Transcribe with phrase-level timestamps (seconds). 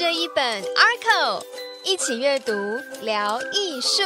[0.00, 1.42] 这一本 Arco，
[1.84, 2.52] 一起阅读
[3.02, 4.02] 聊艺术。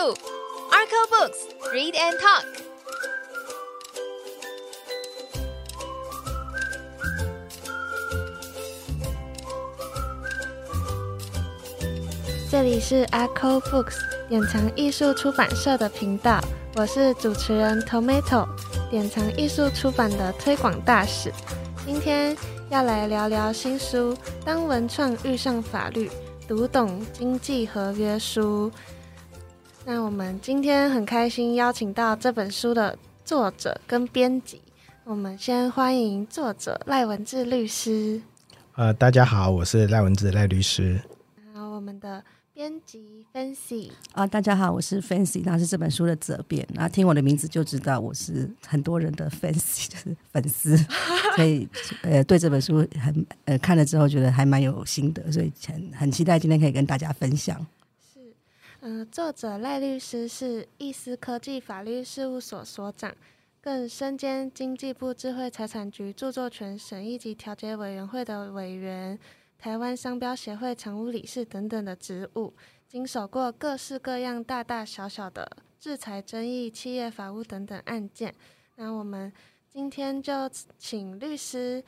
[0.69, 1.37] Arco Books
[1.73, 2.43] Read and Talk。
[12.51, 13.95] 这里是 Arco Books
[14.29, 16.41] 典藏艺术出版社的频道，
[16.75, 18.49] 我是主持人 Tomato，
[18.91, 21.33] 典藏艺术出版的推广大使。
[21.87, 22.37] 今天
[22.69, 24.13] 要来聊聊新书
[24.45, 26.07] 《当文创遇上法律》，
[26.47, 28.71] 读懂经济合约书。
[29.87, 34.61] 那我们今天很开心邀请到这本书的作者跟编辑。
[35.05, 38.21] 我们先欢迎作者赖文志律师。
[38.75, 41.01] 呃，大家好，我是赖文志赖律师。
[41.55, 42.23] 然后我们的。
[42.55, 46.65] 编辑 Fancy 啊，大家好，我是 Fancy，那是这本书的责编。
[46.73, 50.77] 那听我的名字就知道我是很多人的 Fancy， 就是粉丝，
[51.35, 51.69] 所以
[52.03, 57.59] 呃，对这本书很呃看了之后觉得还蛮有心得，所以很很期待今天可以跟大家分享。
[58.15, 58.21] 是，
[58.83, 63.13] 嗯，作者赖律师是易思科技法律事务所所长，
[63.61, 69.19] 更身兼经济部智慧财产局著作权审议及调解委员会的委员。
[69.65, 72.53] 台湾商标协会常务理事等等的职务，
[72.87, 78.35] 经手过各式各样大大小小的制裁争议、企业法务等等案件。
[78.75, 79.33] 那我们
[79.71, 81.83] 今天就请律师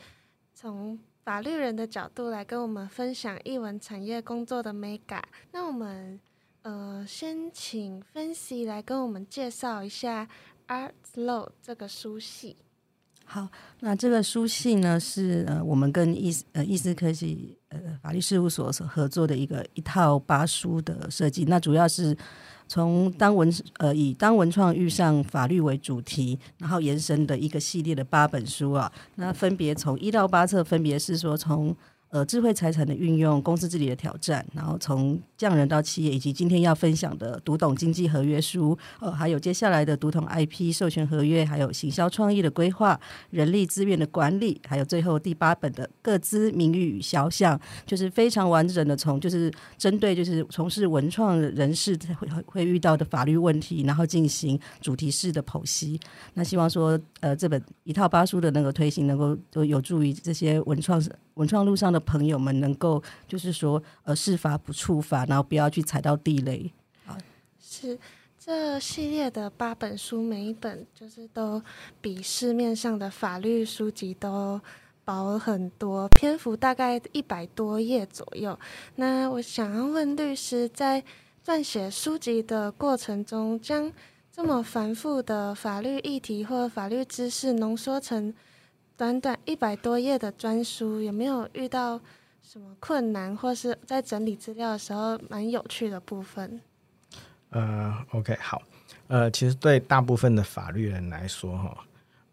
[0.54, 5.22] 从法律人的角度来跟我们分享译文产业工作的美感。
[5.52, 6.18] 那我们
[6.62, 10.26] 呃，先请分析来跟我们介绍一下
[10.74, 12.56] 《Art Law》这个书系。
[13.28, 13.46] 好，
[13.80, 21.44] 那这个书信呢是呃我们跟易呃易思科技呃法律事务所所合作的一个一套八书的设计。
[21.44, 22.16] 那主要是
[22.68, 28.90] 从当文呃以当文创遇上法律为主题，然后延伸的一个系列的八本书啊。
[29.16, 31.76] 那分别从一到八册，分别是说从。
[32.08, 42.98] 呃，智慧财产的运用，公司治理的挑战，然后从匠人到企业，以及今天要分享的读懂经济合约书，呃，还有接下来的读懂 IP 授权合约，还有行销创意的规划，
[43.30, 56.00] 人力资源的管理，还有最后第八本的各资名誉与肖像，就是非常完整的从就是针对就是从事文创人士会会遇到的法律问题，然后进行主题式的剖析。
[56.34, 61.02] 那希望说，呃，这本一套八书的那个推行，能够都有助于这些文创
[61.36, 62.00] 文创路上的。
[62.06, 66.70] 朋友们能够就是说，呃，事发不触法，然后不要去踩到地雷。
[67.04, 67.18] 啊，
[67.60, 67.98] 是
[68.38, 71.60] 这系列的八本书，每一本就是都
[72.00, 74.60] 比市面上的法律书籍都
[75.04, 78.56] 薄很多，篇幅大概一百多页左右。
[78.94, 81.02] 那我想要问律师，在
[81.44, 83.92] 撰写书籍的过程中，将
[84.30, 88.32] 这么繁复的法律议题或法律知识浓缩成。
[88.96, 92.00] 短短一百多页的专书，有没有遇到
[92.42, 96.58] 什么困难，或是在整理资料的时候蛮有趣的部分？
[97.50, 98.62] 呃，OK，好，
[99.08, 101.84] 呃，其实对大部分的法律人来说，哈，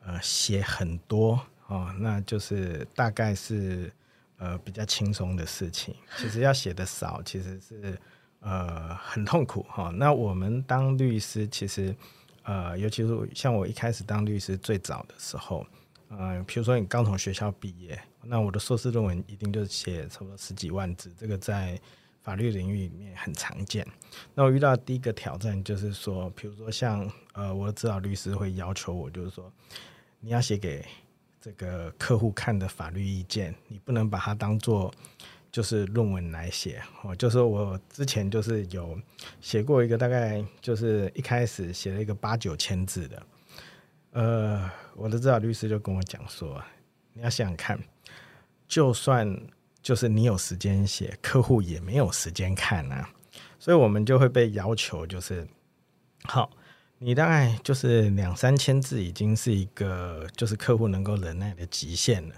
[0.05, 1.37] 呃，写很多
[1.67, 3.91] 哦，那就是大概是
[4.37, 5.93] 呃比较轻松的事情。
[6.17, 7.99] 其实要写的少，其实是
[8.39, 9.89] 呃很痛苦哈。
[9.89, 11.93] 那我们当律师，其实
[12.43, 15.65] 呃，尤其是像我一开始当律师最早的时候。
[16.17, 21.79] 呃，比如说你刚从学校毕业，那我的硕士论文一定就是写差不多十几万字，这个在
[22.21, 23.85] 法律领域里面很常见。
[24.33, 29.51] 那我遇到第一个挑战就是说，比如说像呃，我的指导律师会要求我，就是说
[30.19, 30.85] 你要写给
[31.41, 34.93] 这个客户看的法律意见，你不能把它当做
[35.51, 36.81] 就是论文来写。
[37.01, 38.97] 哦，就是我之前就是有
[39.41, 43.21] 写过一个大概就是一开始写了一个八九千字的。
[44.13, 46.63] 呃，我的指导律师就跟我讲说，
[47.13, 47.79] 你要想想看，
[48.67, 49.41] 就算
[49.81, 53.09] 就是你有时间写，客户也没有时间看啊，
[53.57, 55.47] 所以我们就会被要求，就是
[56.25, 56.51] 好，
[56.99, 62.35] 你大概就是两三千字已经是一个就是客户能够忍耐的极限了。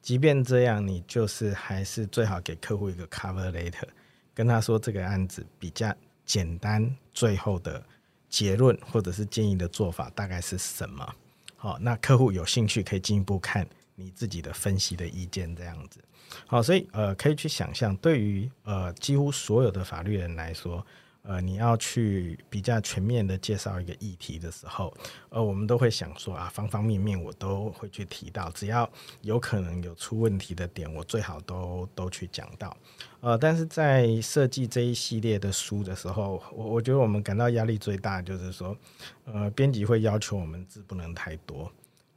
[0.00, 3.88] 即便这样，你就是还是最好给客户一个 cover letter，
[4.32, 7.84] 跟他说这个案子比较简单，最后的。
[8.28, 11.14] 结论或者是建议的做法大概是什么？
[11.56, 16.00] 好，那客户有兴趣可以进一步看你自己的分析的意见，这样子。
[16.46, 20.86] 好，所以呃，可以去想象，对于呃几乎所有的法律人来说。
[21.22, 24.94] 呃，你要去比较全面的介绍一个议题的时候，
[25.28, 28.88] 呃，我们都会想说啊，方方面面我都会去提到，只要
[29.20, 32.74] 有可能有出问题的点，我最好都都去讲到。
[33.20, 38.74] 呃，但是在设计这一系列的书的时候，我我觉得我们感到压力最大就是说，
[39.24, 41.70] 呃，编辑会要求我们字不能太多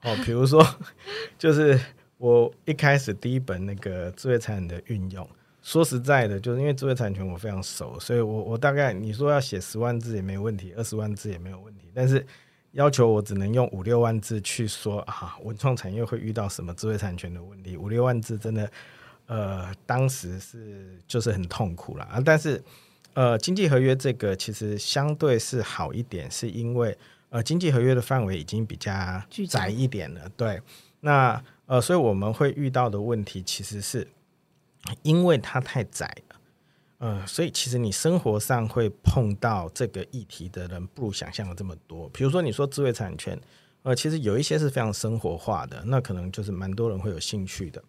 [0.03, 0.65] 哦，比如说，
[1.37, 1.77] 就是
[2.17, 5.27] 我一开始第一本那个智慧财产的运用。
[5.61, 12.25] 说实在的，就是因为智慧产权我非常熟，所以我我大概你说要写十万字也没问题，二十万字也没有问题，但是
[12.71, 18.71] 要求我只能用五六万字去说啊，文创产业会遇到什么智慧产权的问题，五六万字真的，
[19.27, 22.19] 呃，当时是就是很痛苦了啊。
[22.25, 22.59] 但是
[23.13, 26.97] 呃，经济合约这个其实相对是好一点，是因为
[27.29, 28.91] 呃，经济合约的范围已经比较
[29.47, 30.59] 窄一点了，对，
[31.01, 34.07] 那呃，所以我们会遇到的问题其实是。
[35.03, 36.35] 因为它太窄了，
[36.97, 42.09] 呃，所以其实你生活上会碰到这个议题的人不如想象的这么多。
[42.09, 43.39] 比如说你说智慧产权，
[43.83, 47.81] 呃，其实有一些是非常生活化的，那可能就是蛮多人会有兴趣的。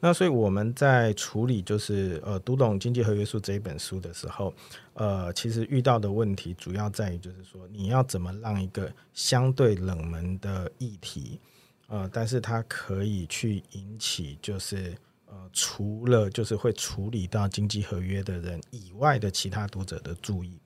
[0.00, 4.52] 那所以我们在处理就是呃读懂经济合约书这一本书的时候，
[4.94, 11.40] 呃，其实遇到的问题主要在于就是说你要怎么让一个相对冷门的议题，
[11.86, 14.94] 呃，但是它可以去引起就是。
[15.32, 20.58] 呃，除了就是会处理到经济合约的人以外的其他读者的注意，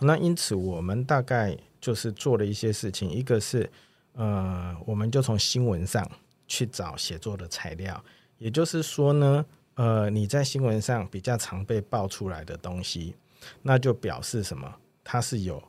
[0.00, 3.70] 那因此我们大概就是做了一些事情，一个是
[4.14, 6.04] 呃，我们就从新闻上
[6.48, 8.02] 去找写作的材料，
[8.38, 13.14] 也就是说呢，呃，你在新闻上比较常被爆出来的东西，
[13.62, 14.74] 那就表示什么？
[15.04, 15.62] 它是有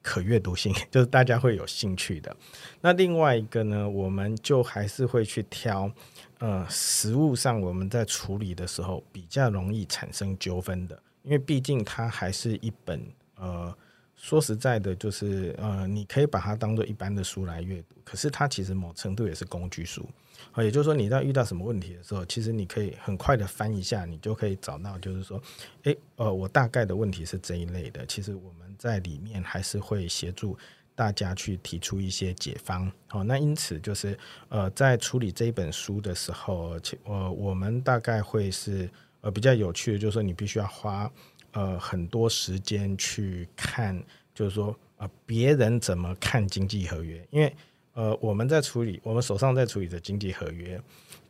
[0.00, 2.34] 可阅读性， 就是大家会有兴趣的。
[2.80, 5.92] 那另外一个呢，我们就还是会去挑。
[6.40, 13.00] 呃，实物上我们在处理的时候比较容易产生纠纷的，因为毕竟它还是一本
[13.36, 13.74] 呃，
[14.16, 20.08] 说实在的，就是呃，你可以把它当做一般的书来阅读，可是它其实某程度也是工具书，
[20.52, 25.42] 啊，也就是说你在遇到什么问题的时候，其实你可以很快的翻一下，你就可以找到，就是说，
[25.82, 30.56] 诶，呃，我大概的问题是这一类的，其实我们在里面还是会协助。
[30.94, 38.90] 大家去提出一些解方，好，那因此就是呃，在处理这一本书的时候，呃，我们大概会是
[39.22, 41.10] 呃比较有趣的，就是说你必须要花
[41.52, 43.98] 呃很多时间去看，
[44.34, 47.54] 就是说呃别人怎么看经济合约，因为
[47.94, 50.78] 呃我们在处理我们手上在处理的经济合约，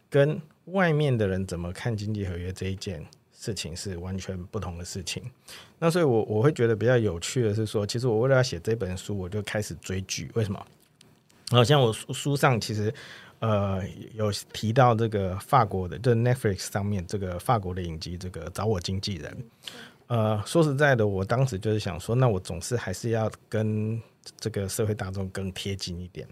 [0.09, 3.07] 跟外面的人怎么看经济合约这一件。
[3.41, 5.23] 事情是完全不同的事情，
[5.79, 10.31] 那所以，我我会觉得比较有趣的是说，其实我为了要写这本书，我就开始追剧。
[10.35, 10.67] 为什么？
[11.51, 12.93] 好像我书书上其实
[13.39, 13.83] 呃
[14.13, 19.45] 有提到这个法国的，就是 Netflix 上面这个法国的影集，这个找我经纪人。
[20.09, 23.99] 呃，说实在的，我当时就是想说，那我总是还是要跟
[24.39, 26.29] 这个社会大众更贴近一点。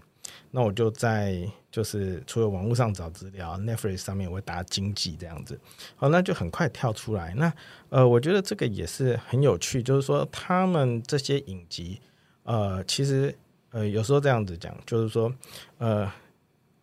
[0.51, 5.59] 那我就在就是除了网络上找资料，Netflix 上面我会打经济这样子，
[5.95, 7.33] 好，那就很快跳出来。
[7.35, 7.53] 那
[7.89, 11.99] 呃，我觉得这个也是很有趣，就是说他们这些影集，
[12.43, 13.35] 呃，其实
[13.71, 15.31] 呃有时候这样子讲，就是说
[15.77, 16.11] 呃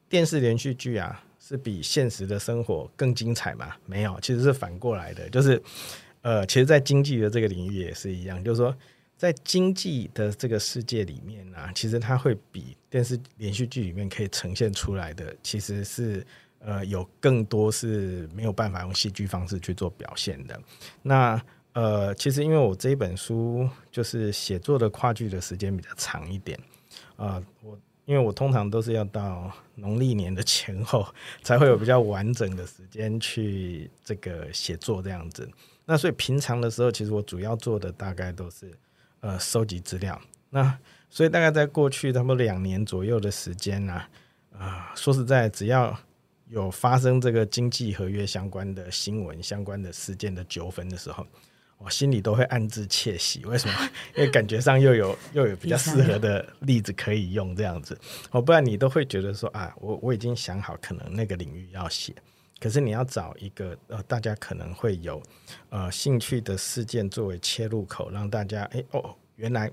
[0.09, 3.75] 电视连续剧啊是比现实的生活更精彩嘛？
[3.87, 5.63] 没有，其实是反过来的，就是
[6.23, 8.75] 呃，其实，在经济的这个领域也是一样，就是说。
[9.17, 16.25] 在经济的这个世界里面呢，其实它会比电视连续剧里面可以呈现出来的，其实是
[16.59, 20.61] 呃有更多是没有办法用戏剧方式去做表现的。
[21.03, 21.43] 那
[21.73, 26.59] 呃，其实因为我这一本书就是写作的跨剧的时间比较长一点
[27.17, 31.07] 啊，我因为我通常都是要到农历年的前后
[31.43, 35.51] 才会有比较完整的时间去这个写作这样子。
[35.87, 38.71] 那所以平常的时候，其实我主要做的大概都是。
[39.21, 40.21] 呃，收集资料，
[40.51, 44.03] 那所以大概在过去差不多两年左右的时间呢，
[44.57, 45.99] 啊，说实在，只要
[46.49, 51.27] 有发生这个经济合约相关的新闻、相关的事件的纠纷的时候，
[51.79, 53.45] 我心里都会暗自窃喜。
[53.47, 53.75] 为什么？
[54.17, 57.99] 因为感觉上又有又有比较适合的例子可以用，这样子，
[58.31, 62.15] 哦，不然你都会觉得说啊，我我已经想好可能那个领域要写，
[62.59, 65.23] 可是你要找一个呃，大家可能会有
[65.69, 69.71] 呃兴趣的事件作为切入口，让大家哎哦，原来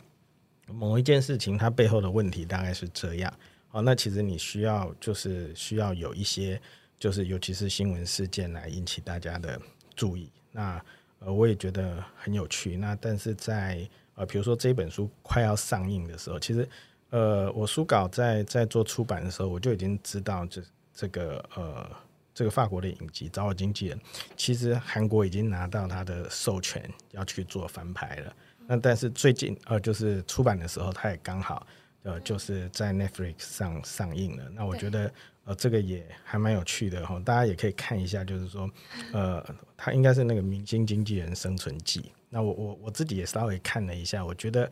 [0.68, 3.34] 某一件事情它背后的问题大概是这样。
[3.72, 6.62] 哦，那其实你需要就是需要有一些
[7.00, 9.58] 就是尤其是新闻事件来引起大家的
[9.96, 10.30] 注意。
[10.52, 10.84] 那
[11.20, 12.76] 呃，我也觉得很有趣。
[12.76, 16.68] 那但是在呃，比如说这本书快要上映的时候，其实
[17.12, 20.62] 呃，我书稿在在做出版的时候，我就已经知道这
[20.94, 21.90] 这个呃。
[22.34, 24.00] 这个法国的影集找我经纪人，
[24.36, 28.36] 其实韩国已经拿到他的授权要去做翻拍了。
[28.66, 31.68] 那但是最近呃，就是出版的时候，他也刚好
[32.04, 34.50] 呃，就是在 Netflix 上上映了。
[34.56, 35.14] 那我觉得
[35.46, 38.70] 呃，这个也还蛮有趣的哈，大家也可以看一下，就是说
[39.12, 42.12] 呃，他应该是那个明星经纪人生存记。
[42.30, 44.72] 那我我我自己也稍微看了一下，我觉得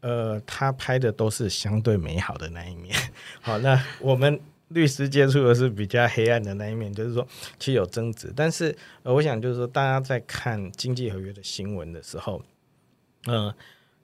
[0.00, 2.94] 呃，他拍的都是相对美好的那一面。
[3.40, 4.40] 好，那我们。
[4.70, 7.26] 律师接触的是比较黑暗的那一面，就是说
[7.58, 12.42] 其实有争执，但是呃，我想就是说大家在看经济合约的新闻的时候，
[13.26, 13.54] 呃，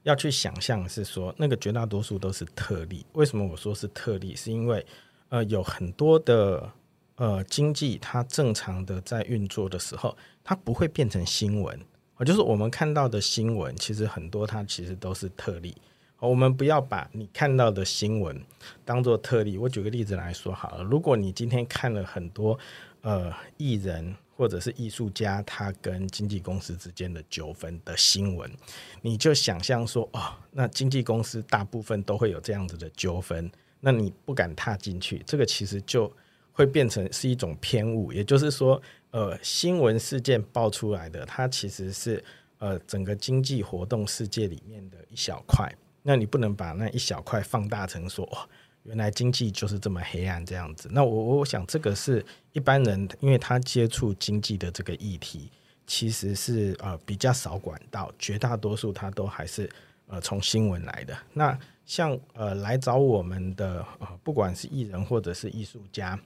[0.03, 3.07] 要去想象是说那个绝大多数都是特例。
[3.13, 4.37] 为什么我说是特例？
[4.37, 4.85] 是因为
[5.29, 6.71] 呃有很多的
[7.15, 11.79] 呃经济它正常的在运作的时候，它不会变成新闻。
[12.25, 15.77] 就是我们看到的新闻，其实很多它其实都是特例。
[16.21, 18.41] 我们不要把你看到的新闻
[18.85, 19.59] 当做特例。
[19.59, 22.59] 我举个例子来说好了，如果你今天看了很多
[23.03, 28.51] 呃艺人或者是艺术家他跟经纪公司之间的纠纷的新闻，
[29.03, 36.11] 你就想象说哦，那经纪公司大部分都会有这样子的纠纷，那你不敢踏进去，这个其实就
[36.53, 38.13] 会变成是一种偏误。
[38.13, 38.81] 也就是说，
[39.11, 42.23] 呃，新闻事件爆出来的，它其实是
[42.59, 45.71] 呃整个经济活动世界里面的一小块。
[46.09, 48.39] 那你不能把那一小块放大成说，哦，
[48.85, 50.89] 原来经济就是这么黑暗这样子。
[50.93, 55.51] 那我我想这个是一般人，因为他接触经济的这个议题，
[55.85, 59.69] 其实是呃比较少管道，绝大多数他都还是
[60.07, 61.19] 呃从新闻来的。
[61.33, 66.17] 那像呃来找我们的呃不管是艺人或者是艺术家，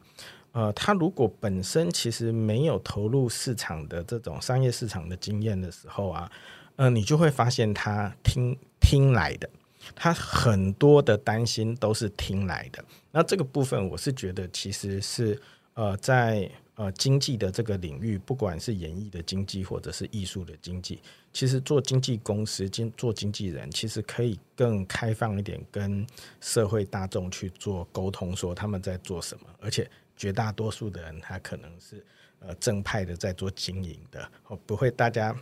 [0.53, 6.31] 呃他如果本身其实没有投入市场的这种商业市场的经验的时候啊，
[6.77, 9.49] 呃你就会发现他听听来的。
[9.95, 15.41] 他很多的担心都是听来的，那这个部分我是觉得其实是
[15.75, 21.01] 呃在呃经济的这个领域，不管是演艺的经济或者是艺术的经济，
[21.33, 26.07] 其实做经纪公司、经做经纪人，其实可以更开放一点，跟
[26.41, 32.05] 社会大众去做沟通，说他们在做什么，而且绝大多数的人他可能是
[32.41, 35.35] 呃正派的在做经营的，哦不会大家。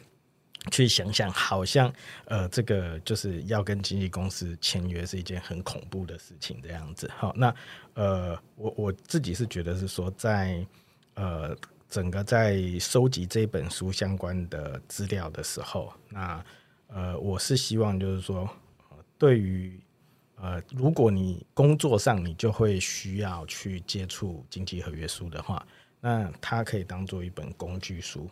[0.70, 1.92] 去想想，好像
[2.26, 7.10] 呃，这个就是要跟经纪公司签约是一件很恐怖的事情，这样子。
[7.16, 7.54] 好，那
[7.94, 10.66] 呃，我我自己是觉得是说，在
[11.14, 11.56] 呃
[11.88, 16.44] 整个在收集这本书相关的资料的时候，那
[16.88, 18.48] 呃，我是希望就是说，
[19.18, 19.80] 对于
[20.36, 25.66] 呃，如果你工作上你就会需要去接触经济合约书的话，
[26.00, 28.30] 那它可以当做一本工具书。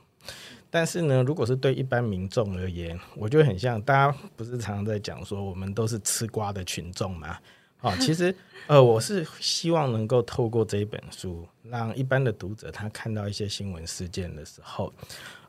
[0.76, 7.38] 但是呢，如果是对一般民众而言，我觉得很像大家不是常常在讲说，我们都是吃瓜的群众嘛？
[7.80, 8.34] 哦， 其实
[8.66, 14.92] 呃，我是希望能够透过这一本书，让一般的读者他看到一些新闻事件的时候，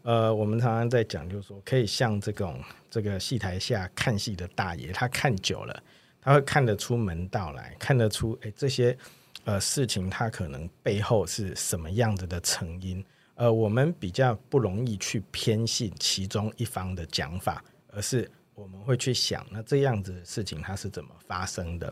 [0.03, 5.83] 呃，我们常常在讲，就是说可以像这种这个戏台下看戏的大爷，他看久了，
[6.21, 8.97] 他会看得出门道来，看得出哎这些
[9.43, 13.03] 呃事情，他可能背后是什么样子的成因。
[13.37, 21.85] 呃，我们比较不容易去偏信其中一方的讲法，而是我们会去想，那这样子的事情它是怎么发生的？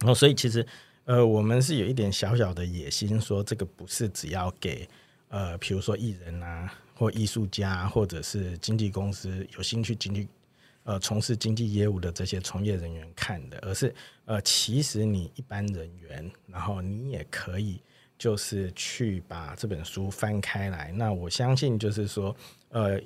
[0.00, 0.66] 然后，所以其实，
[1.04, 4.88] 呃，我们是有一点小小的野心，说这个不是只要给
[5.28, 10.26] 呃，比如说艺人啊，或艺术家，或者是经纪公司有兴趣经济
[10.84, 17.78] 呃从事经济业务的这些从业人员看的，而是呃，其实你一般人员，然后你也可以。
[18.22, 22.32] 就是去把这本书翻开来，那我相信就是说，
[22.68, 23.00] 呃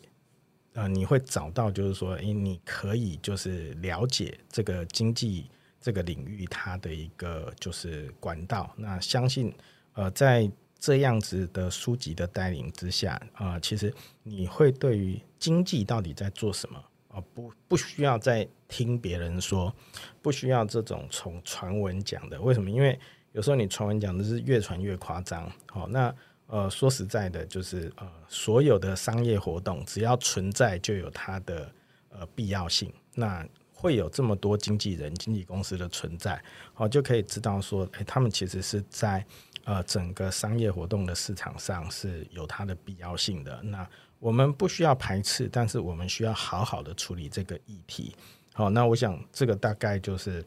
[0.75, 8.71] 呃，你会找到就是说，诶，你可以就是了解这个经济这个领域它的一个就是管道。
[8.77, 9.51] 那相信
[9.95, 13.91] 呃，在这样子的书籍的带领之下，啊，其实
[14.23, 19.75] 你会对于经济到底在做什么啊，不不需要再听别人说，
[20.21, 22.39] 不需要这种从传闻讲的。
[22.39, 22.71] 为什么？
[22.71, 23.01] 因为
[23.37, 26.13] 有时候你传闻讲的是越传越夸张，好，那
[26.47, 31.71] 呃说实在的，就是呃所有的商业活动只要存在就有它的
[32.09, 39.23] 呃必要性，那会有这么多经纪人、经纪公司的存在，好就可以知道说，诶，他们其实是在
[39.65, 43.63] 呃整个商业活动的市场上是有它的必要性的。
[43.63, 43.87] 那
[44.19, 48.17] 我们不需要排斥，但是我们需要好好的处理这个议题。
[48.55, 50.43] 好，那我想这个大概就是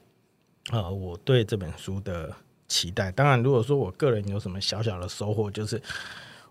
[0.71, 2.35] 呃我对这本书的。
[2.69, 3.11] 期待。
[3.11, 5.81] 当然，如果说我个人有什么小小的收获，就是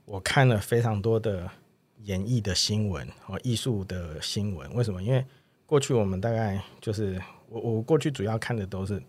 [0.05, 1.49] 我看了非常多的
[2.03, 4.75] 演艺的新闻和艺术的新闻。
[4.75, 5.03] 为什么？
[5.03, 5.25] 因为
[5.65, 9.03] 过去我们大概就是我我过去主要看的都是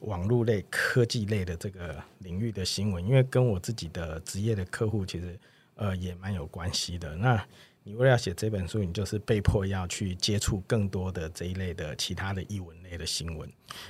[0.00, 5.38] 网络类、科技类的这个领域的新闻，因为跟我自己的职业的客户其实
[5.74, 7.14] 呃也蛮有关系的。
[7.16, 7.44] 那
[7.82, 13.48] 你为了要写这本书，你就是被迫要去接触更多的这一类的其他的译文类的新闻。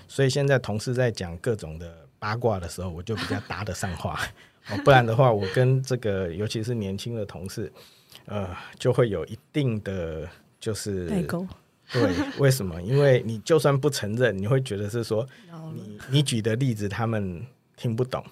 [0.09, 2.06] 所以现在同事在讲各种的。
[2.19, 4.19] 八卦的时候，我就比较搭得上话，
[4.71, 7.73] 哦，不然的话，我跟这个尤其是年轻的同事，
[8.25, 11.47] 呃，就会有一定的就是代沟。
[11.93, 12.83] 对，为什么？
[12.83, 15.25] 因为你就算不承认，你会觉得是说，
[15.73, 17.47] 你你举的例子他们
[17.77, 18.25] 听不懂，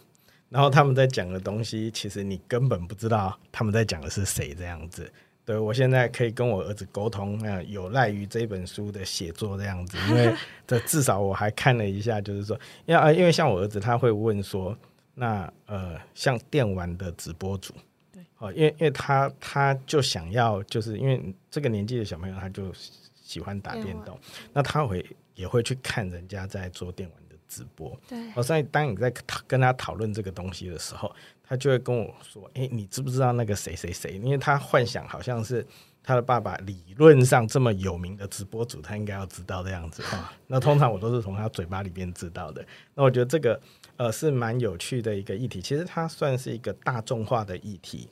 [0.48, 5.08] 然后他们在讲的东西，其实你根本不知道他们在讲的是谁这样子。
[5.44, 10.34] 对我现在可以跟我儿子沟通，呃，有赖于这本书的写作这样子，因为
[10.66, 14.76] 这至少我还看了一下，就是说，因为呃，因为像我儿子他会问说，
[15.14, 17.74] 那呃，像电玩的直播主，
[18.10, 21.20] 对，哦，因为因为他他就想要，就是因为
[21.50, 22.72] 这个年纪的小朋友他就
[23.14, 24.18] 喜欢打电动，
[24.52, 31.14] 那他会也会去看人家在做电玩的直播，对，哦，所以当你在讨跟他讨论这个东西的时候，
[31.46, 35.64] 他就会跟我说：“哎、你知不知道那个谁谁谁？”因为他幻想好像是
[36.02, 42.64] 他的爸爸理论上这么有名的直播主，他应该要知道的样子 哈、那通常我都是从他嘴巴里边知道的。
[42.94, 43.60] 那我觉得这个
[43.96, 48.08] 呃是蛮有趣的一个议题，其实它算是一个大众化的议题，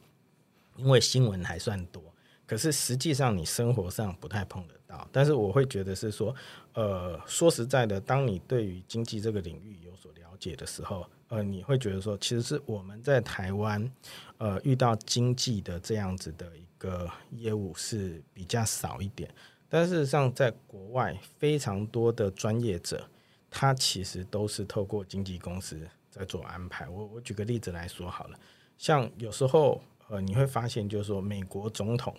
[0.77, 2.03] 因为新闻还算多，
[2.47, 5.09] 可是实际上你生活上不太碰得到。
[5.11, 6.35] 但是我会觉得是说，
[6.75, 13.91] 呃，说实在的，当你对于经济这个领域有所了解的时候，呃，你会觉得说，其实是我们在台湾，
[14.37, 19.35] 呃，遇到经济的这样子的一个业务是比较少一点。
[19.67, 23.09] 但事实上，在国外非常多的专业者，
[23.51, 26.87] 他其实都是透过经纪公司在做安排。
[26.87, 28.39] 我我举个例子来说好了，
[28.77, 32.15] 像有时候呃，你会发现就是说，美国总统，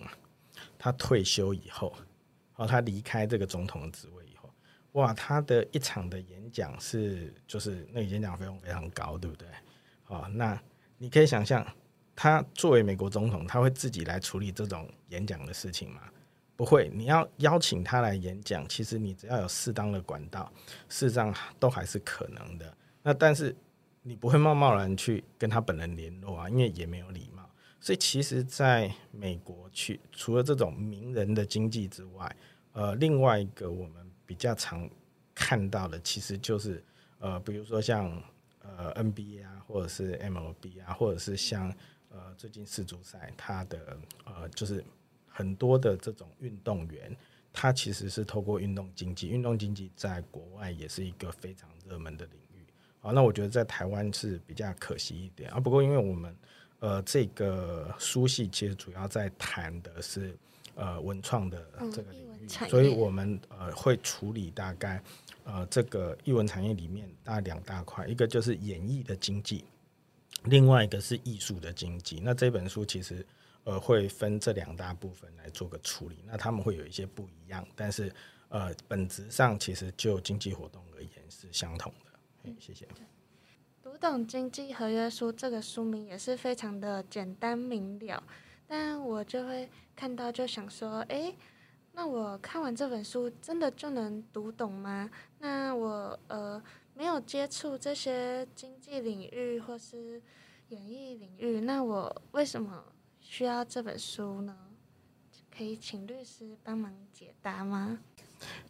[0.76, 1.94] 他退休以后，
[2.56, 4.23] 哦，他离开这个总统的职位，
[4.94, 9.46] 哇，他的一场的演讲是就是那个演讲费用非常高，对不对？
[10.02, 10.60] 好、那
[10.98, 11.66] 你可以想象，
[12.14, 16.02] 他作为美国总统，他会自己来处理这种演讲的事情吗？
[16.56, 20.52] 不会，你要邀请他来演讲，其实你只要有适当的管道，
[20.88, 22.76] 事实上都还是可能的。
[23.02, 23.54] 那但是
[24.02, 27.42] 你不会贸贸然去跟他本人联络啊，因为也没有礼貌。
[27.80, 32.36] 所以其实在美国去，除了这种名人的经济之外，
[32.72, 34.88] 呃，另外一个我们比较常
[35.34, 36.82] 看到的，其实就是
[37.18, 38.22] 呃，比如说像
[38.62, 41.74] 呃 NBA 啊，或者是 MLB 啊，或者是像
[42.10, 44.84] 呃最近世足赛，它的呃就是
[45.26, 47.16] 很多的这种运动员，
[47.52, 52.64] 他其实是透过运动经济，运动经济在国外也是一个非常热门的领域。
[53.00, 55.60] 好，那我觉得在台湾是比较可惜一点啊。
[55.60, 56.36] 不过因为我们
[56.78, 60.36] 呃这个书系其实主要在谈的是
[60.74, 65.02] 呃文创的这个领域，所以我们呃会处理大概
[65.44, 69.64] 呃这个艺文产业里面大概两大块，一个就是演艺的经济，
[70.44, 72.20] 另外一个是艺术的经济。
[72.22, 73.26] 那这本书其实
[73.64, 78.12] 呃会分这两大部分来做个处理，那他们会有一些不一样，但是
[78.48, 82.10] 呃本质上其实就经济活动而言是相同的。
[82.42, 82.86] 嘿谢谢。
[83.82, 88.22] 读懂经济合约书这个书名也是非常的简单明了，
[88.66, 91.34] 但我就会看到就想说，诶，
[91.92, 95.10] 那我看完这本书真的就能读懂吗？
[95.38, 96.62] 那我呃
[96.94, 100.20] 没有接触这些经济领域或是
[100.68, 102.84] 演艺领域，那我为什么
[103.20, 104.56] 需要这本书呢？
[105.56, 107.98] 可以请律师帮忙解答吗？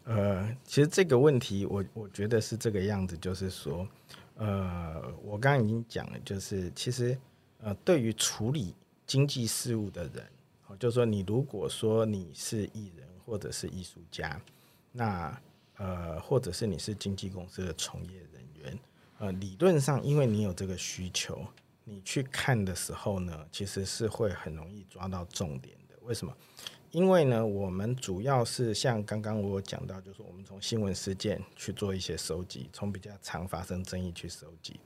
[0.05, 3.89] 呃，其实这个问题我我觉得是这个样子，就是说，
[4.37, 7.17] 呃，我刚刚已经讲了，就是其实
[7.63, 8.75] 呃，对于处理
[9.07, 10.27] 经济事务的人，
[10.67, 14.41] 哦，就是说你如果说你是艺人或者是艺术家，
[14.93, 15.41] 那
[15.77, 18.79] 呃，或者是你是经纪公司的从业人员，
[19.19, 21.45] 呃，理论上因为你有这个需求，
[21.85, 25.95] 你去看的时候呢，其实是会很容易抓到重点的。
[26.03, 26.37] 为什么？
[26.93, 34.79] 因为呢，我们主要是像刚刚我讲到，就是我们从新闻事件去做一些收集，从比较常发生争议去收集。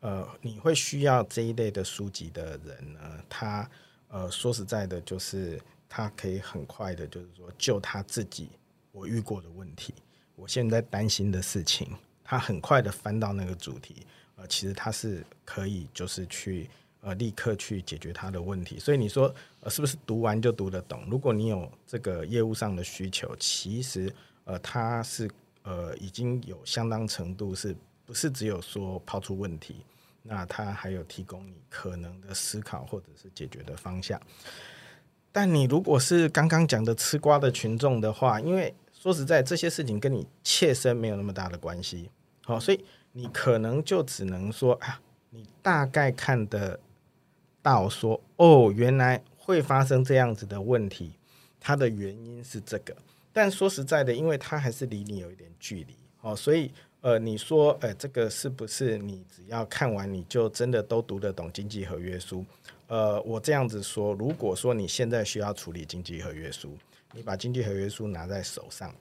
[0.00, 3.68] 呃，你会需要这一类的书籍的人呢，他
[4.08, 8.48] 呃说实在的，就是他可以很快的，就是说就他自己
[8.92, 9.92] 我遇过的问题，
[10.36, 11.88] 我现在担心的事情，
[12.24, 16.70] 他很快的翻到那个主题，呃，其实他是可以就是去
[17.02, 18.78] 呃立刻去解决他的问题。
[18.78, 21.04] 所以你说呃是不是读完就读得懂？
[21.10, 24.10] 如果你有这个业务上的需求，其实
[24.44, 25.30] 呃他是
[25.62, 29.76] 呃已经有相当程度是不是只有说抛出问题？
[30.22, 34.20] 那他还有提供你可能的思考或者是解决的方向。
[35.32, 42.10] 但你如果是刚刚讲的吃瓜的群众的话，因为说实在，这些事情跟你切身没有那么大的关系，
[42.44, 46.78] 好、所以你可能就只能说啊，你大概看得
[47.62, 51.12] 到说，哦，原来会发生这样子的问题，
[51.58, 52.94] 它的原因是这个。
[53.32, 62.44] 但说实在的，因为它还是离你有一点距离，哦，所以呃，你说，呃，这个是不是你只要看完你就真的都读得懂经济合约书？
[62.88, 66.76] 呃，我这样子说，如果说你现在需要处理经济合约书，
[67.12, 68.94] 你把经济合约书拿在手上，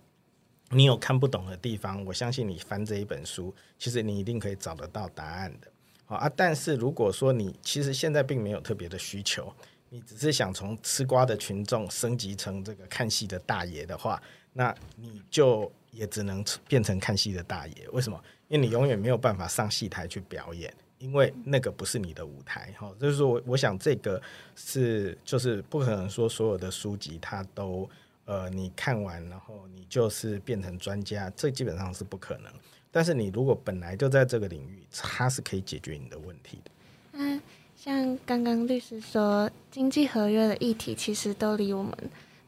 [0.69, 5.67] 你有看不懂的地方，我相信你翻这一本书，其实你一定可以找得到答案的。
[6.05, 9.53] 好啊，但是如果说你其实现在并没有特别的需求，
[9.89, 14.21] 你只是想从吃瓜的群众升级成这个看戏的大爷的话，
[14.53, 17.89] 那你就也只能变成看戏的大爷。
[17.91, 18.21] 为什么？
[18.47, 22.73] 因为你永远没有办法上戏台去表演，因为那个不是你的舞台。
[22.80, 24.19] 哈，就是说我我想这个
[24.56, 27.88] 是就是不可能说所有的书籍它都
[28.25, 32.52] 呃你看完然后你就是变成专家，这基本上是不可能。
[32.91, 36.71] 但是你如果本来就在这个领域，它是可以解决你的问题的。
[37.12, 37.39] 嗯，
[37.78, 41.95] 像刚刚律师说，经济合约的议题其实都离我们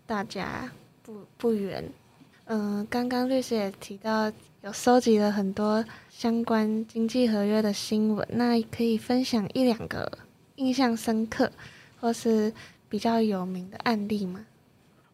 [0.08, 0.72] 大家
[1.04, 1.88] 不不远。
[2.54, 4.30] 嗯，刚刚律师也提到
[4.62, 10.12] 有收集了很多相关经济合约的新闻，那可以分享一两个
[10.56, 11.50] 印象深刻
[12.02, 12.54] 或是
[12.90, 14.46] 比较有名的案例吗？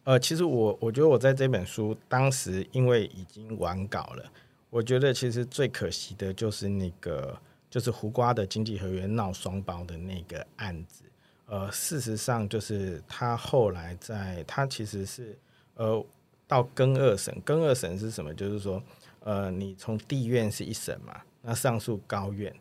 [0.02, 4.24] 呃，其实我我觉得我在这本书当时因为已经完稿了。
[4.68, 7.38] 我觉得其实最可惜的就是那个，
[7.70, 11.04] 就是胡瓜的经济合约闹双包的那个案子。
[11.46, 15.38] 呃，事实上就是他后来在，他其实是
[15.76, 16.04] 呃
[16.48, 18.34] 到更二审，更二审是什么？
[18.34, 18.82] 就是说，
[19.20, 22.52] 呃，你从地院是一审嘛，那上诉高院，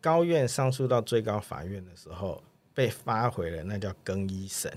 [0.00, 2.42] 高院上诉到最高法院的时候
[2.74, 4.70] 被发回了，那叫更一审，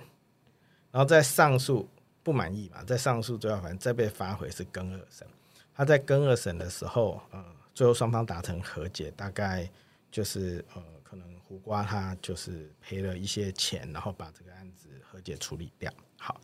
[0.91, 1.89] 然后再上诉
[2.23, 5.27] 不满意嘛，再上诉最高法院再被发回是更二审。
[5.73, 7.43] 他在更二审的时候，呃，
[7.73, 9.67] 最后双方达成和解，大概
[10.11, 15.91] 就是呃，可能胡瓜他就是赔了一些钱，然后把这个案子和解处理掉。
[16.19, 16.39] 好，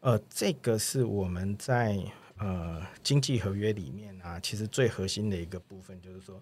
[0.00, 1.98] 呃，这个是我们在
[2.38, 6.40] 呃经济合约里面啊，其实最核心的一个部分，就是说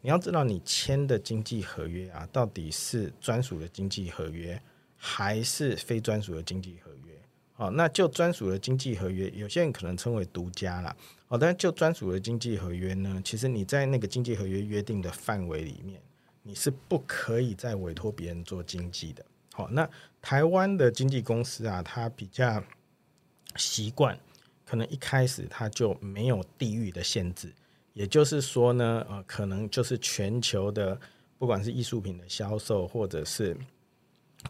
[0.00, 4.60] 你要知道你签的经济合约啊，到底是专属的经济合约
[4.96, 7.20] 还是非专属的经济合约？
[7.56, 10.96] 哦，那就专属的经济合约，有些人可能称为独家啦。
[11.28, 16.00] 哦，但就专属的经济合约呢，其实你在那个经济合约约定的范围里面，
[16.42, 19.24] 你是不可以再委托别人做经济的。
[19.52, 19.88] 好，那
[20.22, 22.62] 台湾的经纪公司啊，它比较
[23.56, 24.18] 习惯，
[24.64, 27.52] 可能一开始它就没有地域的限制，
[27.92, 31.00] 也就是说呢，呃，可能就是全球的，
[31.38, 33.56] 不管是艺术品的销售，或者是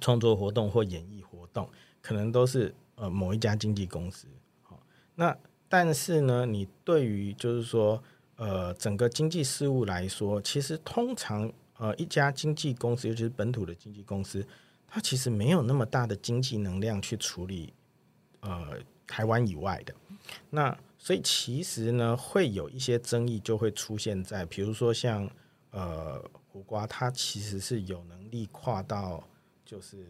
[0.00, 1.68] 创作活动或演艺活动，
[2.00, 4.26] 可能都是呃某一家经纪公司。
[4.62, 4.80] 好，
[5.14, 5.36] 那。
[5.72, 8.02] 但是呢，你对于就是说，
[8.34, 14.44] 呃，整个经济事务来说，其实通常呃一家经纪公司，尤其是本土的经纪公司，
[14.88, 17.72] 它其实没有那么大的经济能量去处理
[18.40, 19.94] 呃台湾以外的。
[20.50, 25.28] 那所以其实呢，会有一些争议就会出现在，比如说像
[25.70, 29.26] 呃胡瓜，他其实是有能力跨到
[29.64, 30.06] 就是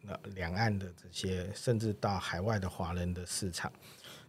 [0.00, 3.70] 那两岸的这些，甚至到海外的华人的市场。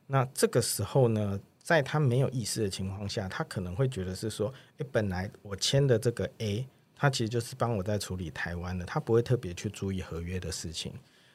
[0.06, 10.94] 那这个时候呢，在他没有意识的情况下，他可能会觉得是说，诶，本来我签的这个 A，他其实就是帮我在处理台湾的，他不会特别去注意合约的事情。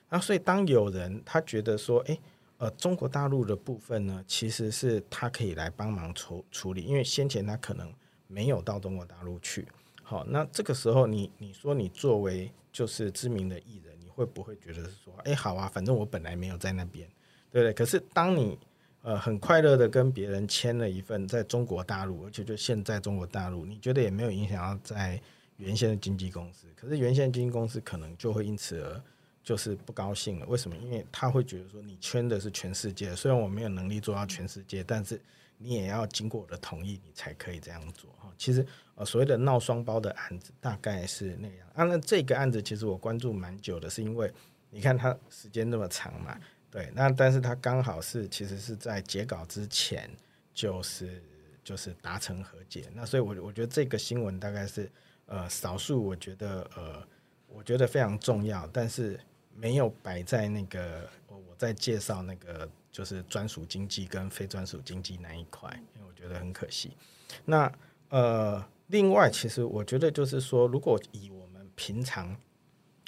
[0.09, 2.21] 那所以当有人他觉得说，诶，
[2.59, 7.93] 呃，中国大陆的部分呢，其实是他可以来帮忙处处理，因为先前他可能
[8.27, 9.67] 没有到中国大陆去。
[10.03, 17.09] 好，那这个时候你你说你作为就是知名的艺人，你会不会觉得是说，诶，好啊，反正我本来没有在那边。
[17.51, 17.73] 对不对？
[17.73, 18.59] 可是当你
[19.01, 25.19] 呃很快乐的跟别人签了一份在中国大陆，而且就现在中国大陆，你觉得也没有影响到在
[25.57, 26.67] 原先的经纪公司。
[26.77, 29.03] 可是原先经纪公司可能就会因此而
[29.49, 30.47] 就是不高兴了。
[30.47, 30.77] 为什么？
[30.77, 35.19] 因为他会觉得说你圈的是全世界，虽然我没有能力做到全世界，但是
[35.57, 38.31] 你也要经过我的同意，你才可以这样做哈。
[38.37, 38.63] 其实
[38.95, 41.67] 呃所谓的闹双包的案子大概是那样。
[41.73, 44.31] 啊，那这个案子其实我关注蛮久的，是因为
[44.69, 46.39] 你看它时间那么长嘛。
[46.71, 50.11] 对，那但是他刚好是其实是在截稿之前，
[50.53, 51.23] 就是
[51.65, 52.85] 就是达成和解。
[52.93, 54.93] 那所以，我我觉得这个新闻大概是
[55.25, 57.03] 呃少数，我觉得呃
[57.47, 59.19] 我觉得非常重要，但是
[59.59, 66.97] 没有摆在那个我我在介绍那个就是专属经济跟非专属经济那一块，因为我觉得很可惜。
[67.45, 67.71] 那
[68.11, 72.37] 呃，另外，其实我觉得就是说，如果以我们平常。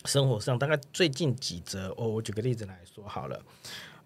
[0.07, 3.45] 生活上大概最近几则，我我举个例子来说好了，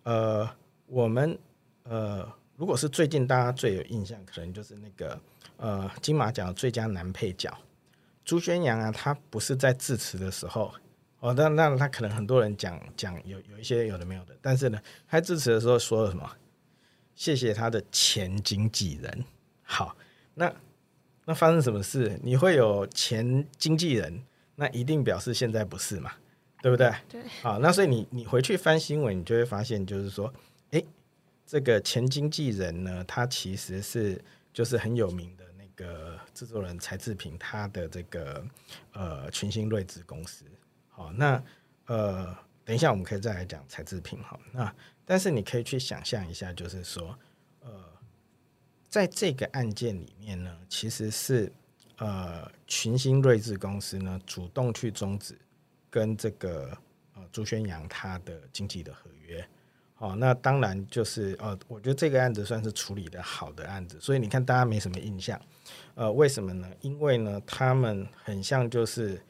[0.03, 0.51] 呃，
[0.87, 1.39] 我们
[1.85, 5.17] 呃，如果是最近大家最有印象，可能就是那个
[5.57, 7.57] 呃金马奖最佳男配角
[8.25, 10.75] 朱宣阳啊，他不是在致辞的时候，
[11.25, 16.31] 哦，那那他可能很多人讲讲有有一些有的没有的，但是呢，他致辞的时候说了什么？
[17.15, 19.25] 谢谢他的前经纪人。
[19.63, 19.97] 好，
[20.35, 20.55] 那
[21.25, 22.21] 那发生什么事？
[22.23, 24.23] 你会有前经纪人？
[24.57, 26.13] 那一定表示现在不是嘛，
[26.61, 26.93] 对不对？
[27.09, 27.23] 对。
[27.41, 30.31] 好，那所以你你回去翻新闻，你就会发现，就是说，
[30.73, 30.85] 哎，
[31.47, 38.45] 这个前经纪人呢，他其实是就是很有名的那个制作人柴智屏他的这个
[38.93, 40.45] 呃群星睿智公司。
[40.97, 41.43] 好，那
[41.87, 44.23] 呃，等一下我们可以再来讲柴智屏。
[44.23, 44.73] 好，那
[45.05, 47.19] 但是你可以去想象一下，就是说，
[47.63, 47.71] 呃，
[48.89, 51.53] 在这个案件里面呢，其实是
[51.99, 55.37] 呃群星睿智公司呢主动去终止
[55.91, 56.71] 跟这个
[57.15, 59.45] 呃朱宣阳他的经济的合约。
[59.97, 65.41] 好，那当然就是呃，我觉得这个案子算是处理的好的案子，所以你看大家没什么印象。
[65.97, 66.71] 呃，为什么呢？
[66.81, 69.21] 因为呢，他们很像就是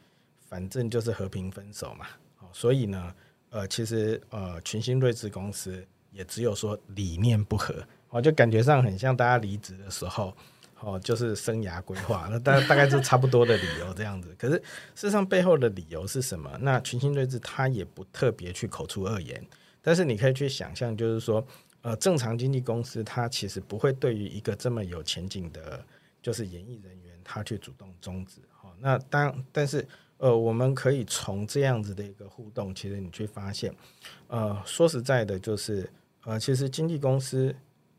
[0.45, 2.05] 反正就是和平分手嘛。
[2.39, 3.15] 哦，所以呢，
[3.49, 7.75] 呃，其实呃群星睿智公司也只有说理念不合。
[8.09, 10.33] 哦，就感觉上很像大家离职的时候，
[10.79, 14.33] 哦，就是生涯规划，那大大概是差不多的理由这样子。
[14.39, 14.61] 可是事
[15.07, 16.49] 实上背后的理由是什么？
[16.61, 19.45] 那群星睿智他也不特别去口出恶言，
[19.81, 21.45] 但是你可以去想象，就是说，
[21.81, 25.83] 呃，正常经纪公司他其实不会对于一个这么有前景的，
[26.21, 28.39] 就是演艺人员，他去主动终止。
[28.63, 29.85] 哦，那当但是
[30.17, 33.73] 呃，我们可以从这样子的一个互动，其实你去发现，
[34.27, 35.89] 呃，说实在的，就是
[36.23, 37.55] 呃，其实经纪公司。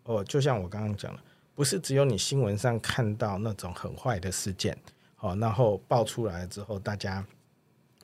[0.08, 1.20] 哦，就像我刚刚讲的，
[1.52, 4.78] 不是只有你新闻上看到那种很坏的事件，
[5.16, 7.26] 好，然后爆出来之后，大家，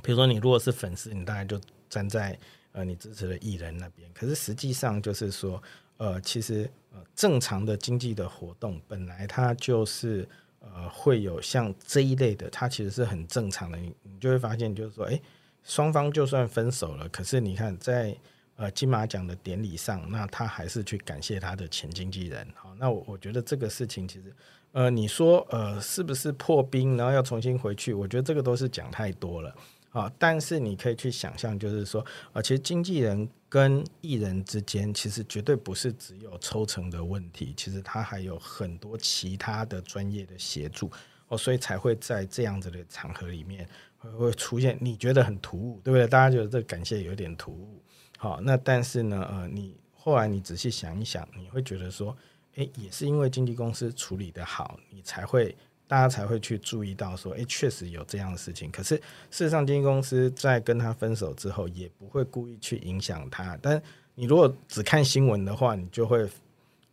[0.03, 2.37] 比如说你如果是粉丝，你大概就站在
[2.72, 4.11] 呃你支持的艺人那边。
[4.12, 5.62] 可是实际上就是说，
[5.98, 10.29] 呃，其实呃正常的经济的活动本来它就是
[10.62, 13.77] 呃会有像这一类的，它其实是很正常的。
[13.79, 15.20] 你你就会发现，就是说，哎，
[15.62, 18.16] 双方就算分手了，可是你看在。
[18.57, 22.46] 呃，金马奖的典礼上，那他还是去感谢他的前经纪人。
[22.55, 24.33] 好，那我我觉得这个事情其实，
[24.72, 27.94] 呃，你说呃是不是破冰，然后要重新回去？
[27.94, 29.53] 我觉得这个都是讲太多了
[29.90, 30.12] 啊。
[30.18, 40.90] 但是你可以去想象，就是说，呃，其实经纪人跟艺人之间，其实绝对不是只有抽成的问题，其实他还有很多其他的专业的协助
[41.28, 46.06] 哦，所以才会在这样子的场合里面会会出现你觉得很突兀，对不对？
[46.06, 47.82] 大家觉得这个感谢有点突兀。
[48.16, 52.16] 好，那但是呢，呃，你后来你仔细想一想，你会觉得说，
[52.54, 55.54] 诶，也是因为经纪公司处理的好，你才会
[55.92, 58.70] 大家才会去注意到说，诶，确实有这样的事情。
[58.70, 58.96] 可是
[59.31, 63.59] 事实上，经纪公司在跟他分手之后，也不会故意去影响他。
[63.61, 63.83] 但
[64.14, 66.26] 你如果只看新闻的话，你就会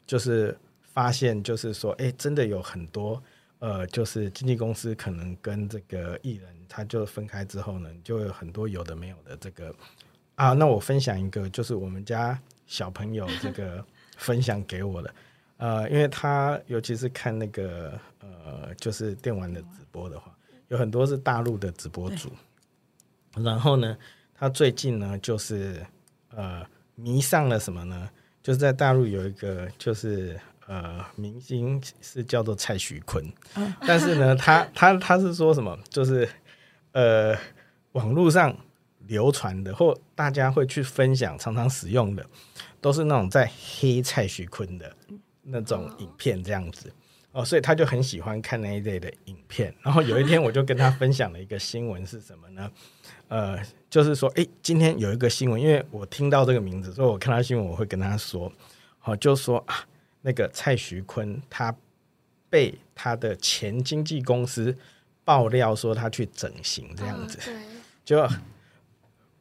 [0.06, 3.24] 就是发现，就是说，诶，真的有很多，
[3.60, 9.74] 呃，就是经纪公司可能跟这个艺人他就分开之后呢，就有很多有的没有的这个。
[10.36, 13.82] 啊，那我分享一个，就是我们家小朋友这个
[14.18, 15.16] 分享给我的，
[15.60, 20.36] 呃，因为他尤其是看那个呃，就是电玩的直播的话，
[20.70, 22.32] 有很多是大陆的直播主，
[23.36, 23.96] 然后呢，
[24.34, 25.86] 他最近呢就是
[26.36, 28.10] 呃迷上了什么呢？
[28.42, 33.24] 就是在大陆有一个就是呃明星是叫做蔡徐坤，
[33.86, 35.78] 但是呢，他他他是说什么？
[35.90, 36.28] 就是
[36.94, 37.38] 呃
[37.92, 38.58] 网络上。
[39.08, 42.24] 流传的或大家会去分享、常常使用的，
[42.80, 44.96] 都是那种在黑蔡徐坤的
[45.50, 46.92] 那种影片这样子
[47.32, 49.74] 哦，所以他就很喜欢看那一类的影片。
[49.82, 52.72] 然后有一天我就跟他分享了一个新闻是什么呢？
[53.28, 53.60] 呃，
[53.90, 58.52] 就是说，哎，今天有一个新闻，因为我听到这个名字，所以我看到新闻我会跟他说，
[59.00, 59.86] 好，就说啊，
[60.22, 61.76] 那个蔡徐坤他
[62.50, 64.76] 被他的前经纪公司
[65.24, 67.40] 爆料说他去整形这样子，
[68.06, 68.28] 就。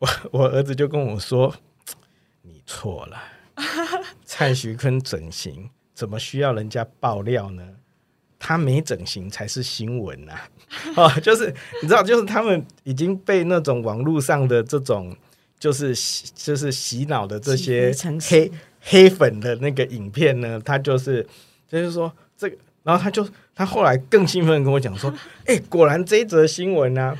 [0.00, 1.52] 我我儿子就跟我说
[2.42, 3.20] ：“你错了，
[4.24, 5.68] 蔡徐坤整形
[5.98, 7.62] 怎么需要人家爆料呢？
[8.38, 10.34] 他没整形才是新闻呐！
[10.94, 15.16] 哦，就是你知道，就是他们已经被那种网络上的这种
[15.58, 15.92] 就是
[16.36, 21.26] 就是洗脑的这些黑黑粉的那个影片呢，他就是
[21.68, 25.12] 就是说这个，然后他就他后来更兴奋跟我讲说：，
[25.46, 27.18] 哎，果然这一则新闻呢，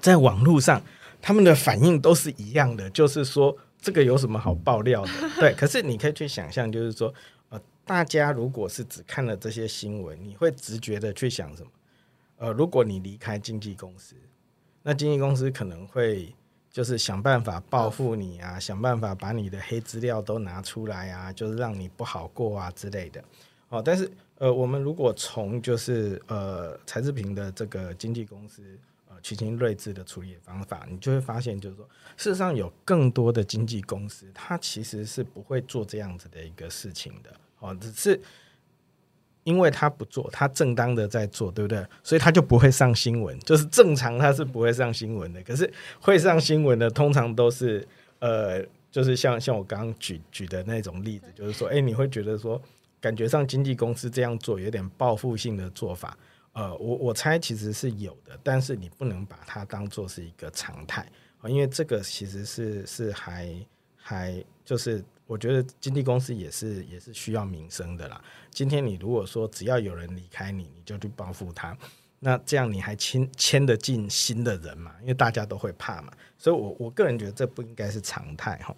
[0.00, 0.80] 在网络上。”
[1.22, 5.10] 他们的反应都是一样的，就是说这个有什么好爆料的？
[5.38, 7.12] 对，可是你可以去想象，就是说，
[7.50, 11.70] 呃，大家如果是只看了这些新闻，你会直觉的去想什么？
[12.36, 14.14] 呃，如果你离开经纪公司，
[14.84, 16.32] 那经纪公司可能会
[16.70, 23.20] 就是想办法报复你啊，想办法把你的黑资料都拿出来啊，就是让你不好过啊之类的。
[23.70, 28.62] 哦，但是呃，我们如果从就是呃，柴智屏的这个经纪公司
[29.08, 29.20] 呃。
[29.20, 31.84] 取经睿智的处理方法，你就会发现，就是说，
[32.16, 37.34] 事实上有更多的经纪公司，它其实是不会做这样子的一个事情的。
[37.60, 38.20] 哦，只是
[39.44, 41.84] 因为他不做，他正当的在做，对不对？
[42.02, 43.38] 所以他就不会上新闻。
[43.40, 45.42] 就是正常他是不会上新闻的。
[45.42, 47.86] 可是会上新闻的，通常都是
[48.18, 52.60] 呃，就是像像我刚刚举举的那种例子，就是说，哎，你会觉得说，
[53.00, 56.16] 感觉上经纪公司这样做有点报复性的做法。
[56.52, 61.00] 呃，我我猜其实是有的，但是你不能把它当做是一个常态
[61.40, 63.54] 啊，因为这个其实是是还
[63.96, 68.20] 还就是我觉得经纪公司也是也是需要名声的啦。
[68.50, 71.76] 今天你如果说只要有人离开你，你就去报复他，
[72.18, 74.92] 那这样你还签签得进新的人嘛？
[75.02, 78.74] 因为大家都会怕嘛，所以我我个人觉得这不应该是常态哈。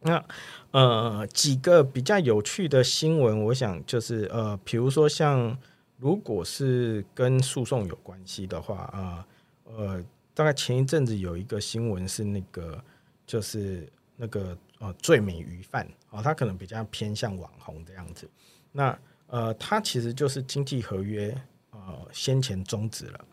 [0.00, 0.24] 那
[0.70, 5.56] 呃几个比较有趣的新闻，我想就是呃，比如说像。
[5.98, 9.24] 如果是跟诉讼有关系的话，啊，
[9.62, 12.82] 呃，大概前一阵子有一个新闻是那个，
[13.24, 18.28] 就是那个呃，最美鱼贩哦，他可能比较偏向网红这样子。
[18.72, 21.32] 那呃，他其实就是经济合约
[21.70, 21.80] 呃
[22.12, 23.24] 先前终止了，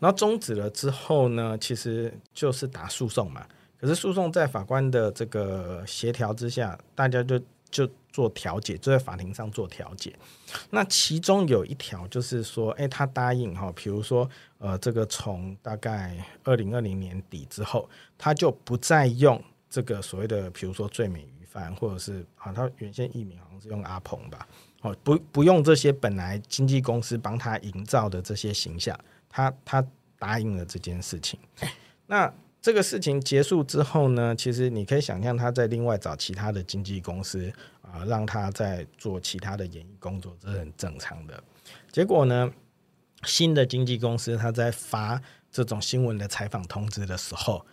[0.00, 3.46] 然后终止了之后呢，其实就是打诉讼嘛。
[3.78, 7.40] 可是诉讼在法官的这个协调之下，大家就。
[7.68, 10.16] 就做调解，就在法庭上做调解。
[10.70, 14.26] 那其中有一条就是说，哎，他答应哈，比如说，
[14.58, 24.46] 呃，这个从大概二零二零年底之后，他就不再用这个所谓的，比如说最美鱼贩，或者是啊，他原先艺名好像是用阿鹏吧，
[24.82, 28.98] 哦，不不用这些本来经纪公司帮他营造的这些形象，
[29.28, 29.86] 他他
[30.18, 31.38] 答应了这件事情。
[32.06, 37.52] 那这个事情结束之后呢，其实你可以想象他在另外找其他的经纪公司
[37.82, 41.42] 啊，让他在做其他的演艺工作，这是很正常的。
[41.92, 42.52] 结果呢，
[43.24, 47.64] 新的经纪公司他在发这种新闻的采访通知的时候，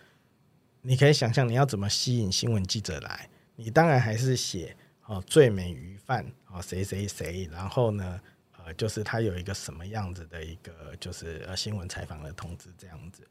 [0.86, 3.26] 你可以想象你要怎么吸引新闻记者来？
[3.56, 8.20] 你当然还是写哦最美鱼贩哦谁谁谁，然后呢
[8.58, 13.26] 呃就是他有一个什么样子的一个就是呃新闻采访的通知这样子。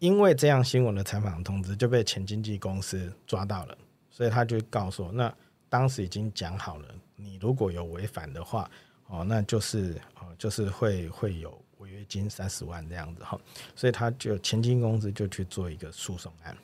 [0.00, 3.78] 因为这样新闻的采访通知就被前经纪公司抓到了，
[4.10, 5.32] 所以他就告诉我，那
[5.68, 8.68] 当时已经讲好了，你如果有违反的话，
[9.06, 13.40] 哦，那就是哦，就是会会有违约金三十万这样子哈，
[13.76, 16.56] 所以他就前经纪公司就去做一个诉讼案。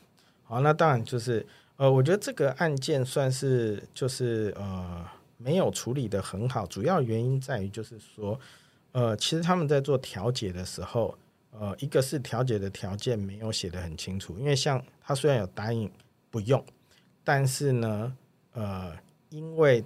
[0.55, 1.45] 好，那当然就是
[1.77, 5.05] 呃，我觉得这个案件算是就是呃
[5.37, 8.39] 没有处理的很好，主要原因在于就是说，
[8.93, 11.17] 呃，其实他们在做调解的时候。
[11.57, 15.89] 呃，一个是调解的条件没有写的很清楚，因为像他虽然有答应
[16.29, 16.61] 不用，
[17.23, 18.17] 但是呢，
[18.55, 18.93] 呃，
[19.29, 19.85] 因为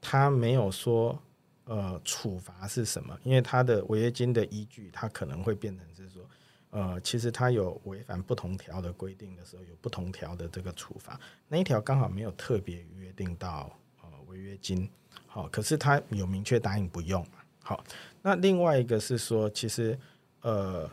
[0.00, 1.20] 他没有说
[1.64, 6.22] 呃处罚是什么，因为他的违约金的依据，他可能会变成是说，
[6.70, 13.70] 呃，其实他有违反不同条的规定的时候，有不同条的这个处罚，那一条刚好没有特别约定到
[14.02, 14.88] 呃违约金，
[15.26, 17.26] 好，可是他有明确答应不用，
[17.62, 17.84] 好，
[18.22, 19.98] 那另外一个是说，其实
[20.42, 20.90] 呃。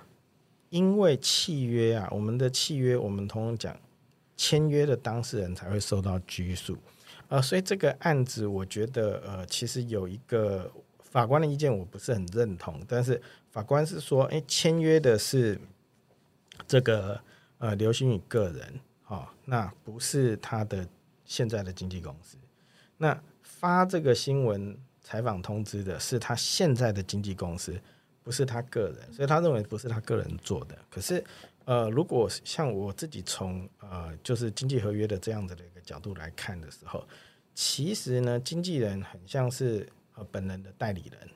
[0.70, 3.80] 因为契约啊，我们的契约，我们通常讲
[4.36, 6.78] 签约的当事人才会受到拘束，
[7.30, 13.22] 呃，所以这个案子，我觉得呃，其实有一个法官的意见，我不是很认同，但是
[13.58, 15.60] 法官是说，哎，签约的是
[16.67, 17.20] 这个
[17.58, 20.88] 呃刘星宇个人，哦，那不是他的
[21.26, 22.38] 现在的经纪公司，
[22.98, 27.76] 那发这个新闻采访通知的是他现在的经纪公司。
[28.22, 30.78] 不是他个人，所以他认为不是他个人做的。
[30.91, 31.24] 可是，
[31.63, 37.08] 呃，如果像我自己从呃就是经济合约的这样子的一个角度来看的时候，
[37.56, 41.30] 其实呢，经纪人很像是呃本人的代理人，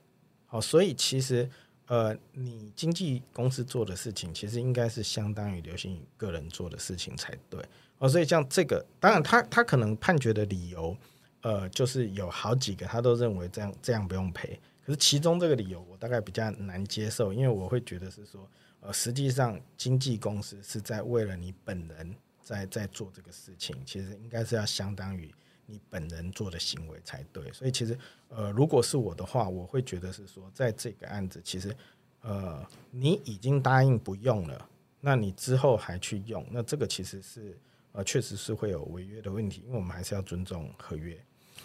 [0.46, 1.50] 好，所以其实
[1.92, 7.62] 呃你经纪公司做的事情，其实应该是相当于刘星宇个人做的事情才对。
[7.98, 10.96] 哦，所以像这个，当然他他可能判决的理由，
[11.42, 14.58] 呃，就是有好几个，他都认为这样这样不用赔。
[14.86, 18.50] 可是其中这个理由我大概比较难接受，因为我会觉得是说，
[18.80, 25.30] 呃，实际上经纪公司是在为了你本人在在做这个事情，其实应该是要相当于
[25.72, 27.52] 你本人做的行为才对。
[27.54, 31.76] 所以其实，呃，如果是我的话，我会觉得是说，在这个案子，其实，
[32.22, 37.58] 呃，你已经答应不用了，那你之后还去用，那这个其实是
[37.94, 41.18] 呃，确实是会有违约的问题，因为我们还是要尊重合约。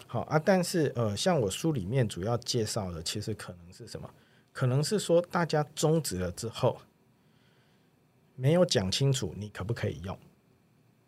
[0.07, 4.09] 好啊，但是呃，像我书里面主要介绍的，其实可能是什么？
[4.53, 6.81] 可能是说大家终止了之后，
[8.35, 10.19] 没有讲清楚你可不可以用。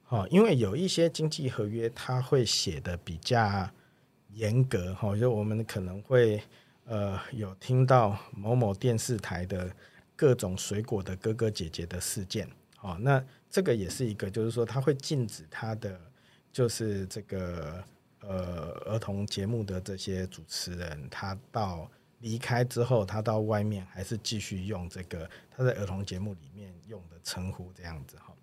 [0.09, 3.69] 哦，因为有一些经济合约，它会写的比较
[4.35, 4.95] 严格。
[4.95, 6.43] 哈，就我们可能会
[6.85, 9.71] 呃有听到某某电视台的
[10.17, 12.49] 各种水果的哥哥姐姐的事件。
[12.81, 16.01] 哦，那这个也是一个，就是说他会禁止他的，
[16.53, 17.83] 就是这个。
[18.21, 21.89] 呃，儿童节目的这些主持人，他到
[22.19, 28.35] 离开之后，他到外面还是继续用这个他在儿童节目里面用的称呼这样子哈。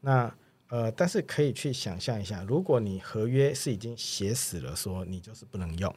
[0.00, 0.34] 那
[0.68, 5.94] 呃，但是可以去想象一下，如果你合约是已经写死了，说你就是不能用，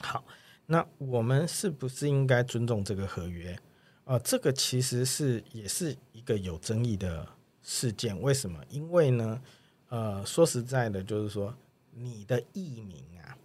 [0.00, 0.24] 好，
[0.66, 3.58] 那我们是不是应该尊重这个合约？
[4.04, 7.26] 呃，这个其实是也是一个有争议的
[7.62, 8.20] 事件。
[8.20, 8.62] 为什么？
[8.68, 9.42] 因为呢，
[9.88, 11.52] 呃，说实在的，就是说
[11.92, 13.36] 你的艺名啊，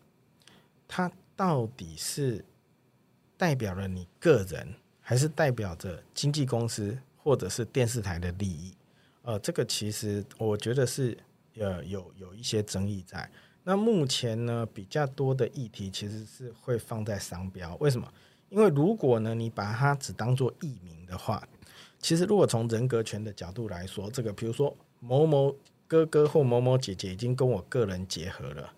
[0.88, 2.44] 它到底是
[3.38, 8.76] 代表了你个人，还是代表着经纪公司或者是电视台的利益？
[9.32, 11.18] 呃，这个其实我觉得是
[11.58, 13.30] 呃有有一些争议在。
[13.64, 17.74] 那目前呢，比较多的议题其实是会放在商标。
[17.78, 18.12] 为什么？
[18.50, 21.42] 因为如果呢，你把它只当做艺名的话，
[22.00, 25.56] 其实如果从人格权的角度来说，这个比如说某某
[25.88, 28.74] 哥哥或某某姐姐已经跟我个人结合了，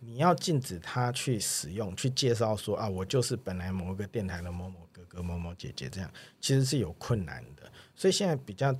[0.00, 7.70] 你要禁止他去使用、去介绍说啊，我就是本来某个电台的某某哥哥、某某姐姐，这样其实是有困难的。
[7.94, 8.74] 所以现在比较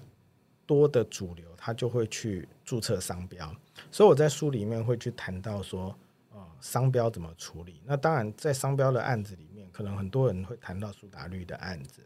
[0.67, 3.55] 多的主流，他就会去注册商标。
[3.91, 5.97] 所以我在书里面会去谈到说，
[6.33, 7.81] 呃，商标怎么处理？
[7.85, 9.65] 那当然在商标的案子里面。
[9.75, 12.01] 可能很多人会谈到苏打绿的案子，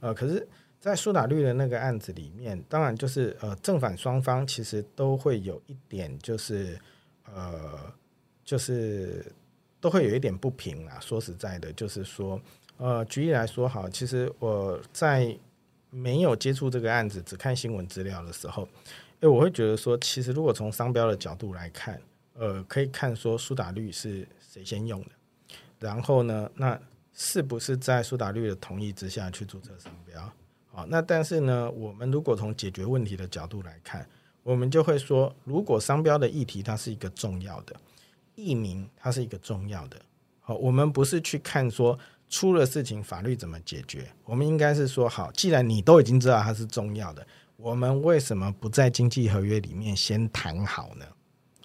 [0.00, 0.44] 呃，可是，
[0.80, 6.76] 在苏打绿的那个案子里面，当然就是呃正反双方其实都会有一点，就是
[7.32, 7.78] 呃，
[8.44, 9.24] 就是
[9.80, 10.98] 都会有一点不平啊。
[10.98, 12.42] 说实在的，就是说，
[12.76, 15.38] 呃，举例来说，好，其实我在
[15.94, 18.66] 没有接触这个案子，只看新闻资料的时候，
[19.20, 22.00] 哎，我会觉得说，其实如果从商标的角度来看，
[22.32, 25.10] 呃，可以看说苏打绿是谁先用的，
[25.78, 26.80] 然后呢，那
[27.12, 30.32] 是不是在苏打绿的同意之下去注册商标？
[30.70, 34.08] 好，那但是呢，我们如果从解决问题的角度来看，
[34.42, 37.76] 我们就会说，如果商标的议题它是一个重要的，
[38.34, 40.00] 艺名它是一个重要的，
[40.40, 41.98] 好，我们不是去看说
[42.32, 47.24] 出了事情法律怎么解决，我们应该是说，好，既然你都已经知道它是重要的，
[47.56, 51.04] 我们为什么不在经济合约里面先谈好呢？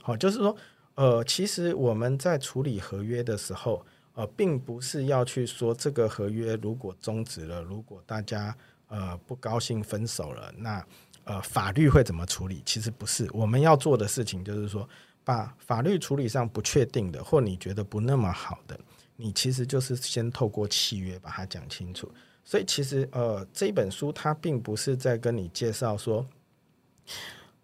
[0.03, 0.55] 好，就是说，
[0.95, 3.83] 呃，其实我们在处理合约的时候。
[4.17, 8.57] 呃，并不是要去说这个合约如果终止了，如果大家
[8.87, 10.83] 呃不高兴分手了，那
[11.23, 12.63] 呃法律会怎么处理？
[12.65, 14.89] 其实不是，我们要做的事情就是说，
[15.23, 18.79] 把法律处理上不确定的或你觉得不那么好的，
[19.17, 22.09] 你其实就是先透过契约把它讲清楚。
[22.45, 26.25] 所以其实呃这本书它并不是在跟你介绍说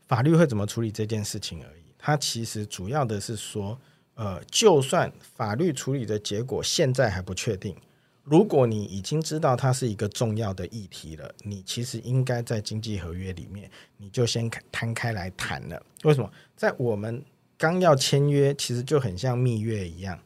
[0.08, 3.80] 法律会怎么处理这件事情而已，它其实主要的是说。
[4.16, 7.76] 呃，就算法律处理的结果现在还不确定，
[8.22, 15.84] 如果你已经知道它是一个重要的议题了，你其实应该在经济合约里面，你就先摊开来谈了。
[16.04, 16.32] 为什么？
[16.56, 17.26] 在我们
[17.58, 20.20] 刚要签约，其实就很像蜜月一样，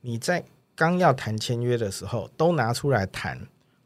[0.00, 0.44] 你在
[0.90, 3.38] 刚要谈签约的时候，都拿出来谈，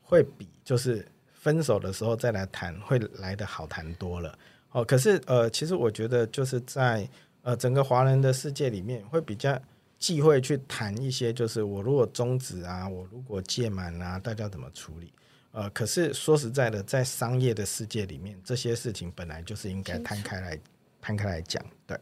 [0.03, 4.39] 会比就是分手的时候再来谈，会来的好谈多了。
[4.73, 7.09] 哦，可是呃，其实我觉得就是在。
[7.47, 9.57] 呃，整个华人的世界里面会比较
[10.01, 15.13] 忌讳去谈一些，就是我如果终止啊，我如果届满啊，大家怎么处理？
[15.53, 20.59] 呃，可是说实在的，在商业的世界里面，这些事情本来就是应该摊开来
[21.01, 21.65] 摊开来讲。
[21.87, 21.97] 对，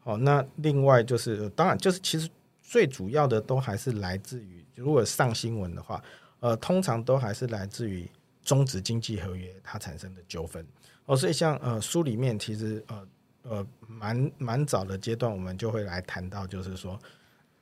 [0.00, 2.28] 好，那另外就是，当然就是其实
[2.70, 6.00] 最主要的都还是来自于，如果上新闻的话，
[6.38, 8.08] 呃，通常都还是来自于
[8.44, 10.64] 终止经济合约它产生的纠纷。
[11.06, 13.06] 哦，所以像呃书里面其实呃。
[13.42, 17.00] 呃，蛮蛮早的阶段，我们就会来谈到，就是说，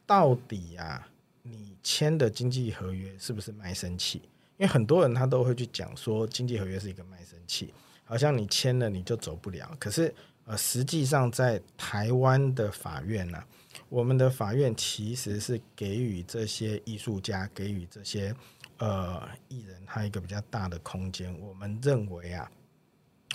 [0.05, 1.07] 到底呀，
[1.41, 4.19] 你签的经济合约是不是卖身契？
[4.57, 9.71] 因为很多人他都会去讲说，经济合约是一个卖身契，好像你签了你就走不了。
[9.79, 10.13] 可是，
[10.47, 13.41] 呃，实际上在台湾的法院呢，
[13.89, 18.35] 我们的法院其实是给予这些艺术家、给予这些
[18.79, 21.37] 呃艺人他一个比较大的空间。
[21.41, 22.51] 我们认为啊。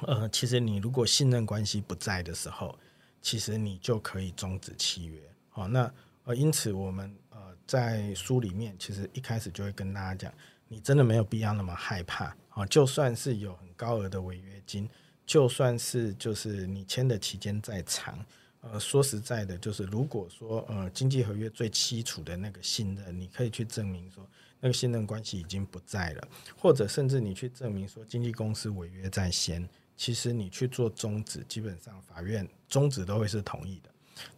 [0.07, 2.77] 呃，其实你如果信任关系不在的时候，
[3.21, 5.21] 其实你就可以终止契约。
[5.49, 5.89] 好，那
[6.23, 10.33] 呃，因此我们呃在书里面其实一开始就会跟大家讲，
[10.67, 12.65] 你真的没有必要那么害怕啊。
[12.65, 14.89] 就算是有很高额的违约金，
[15.27, 18.17] 就算是就是你签的期间再长，
[18.63, 24.25] 呃，说实在的，就是如果说呃经济合约最基础的那个信任，你可以去证明说
[24.61, 29.67] 那个信任关系已经不在了，或者甚至你去证明说经纪公司违约在先。
[29.95, 33.89] 其实你去做终止，基本上法院终止都会是同意的。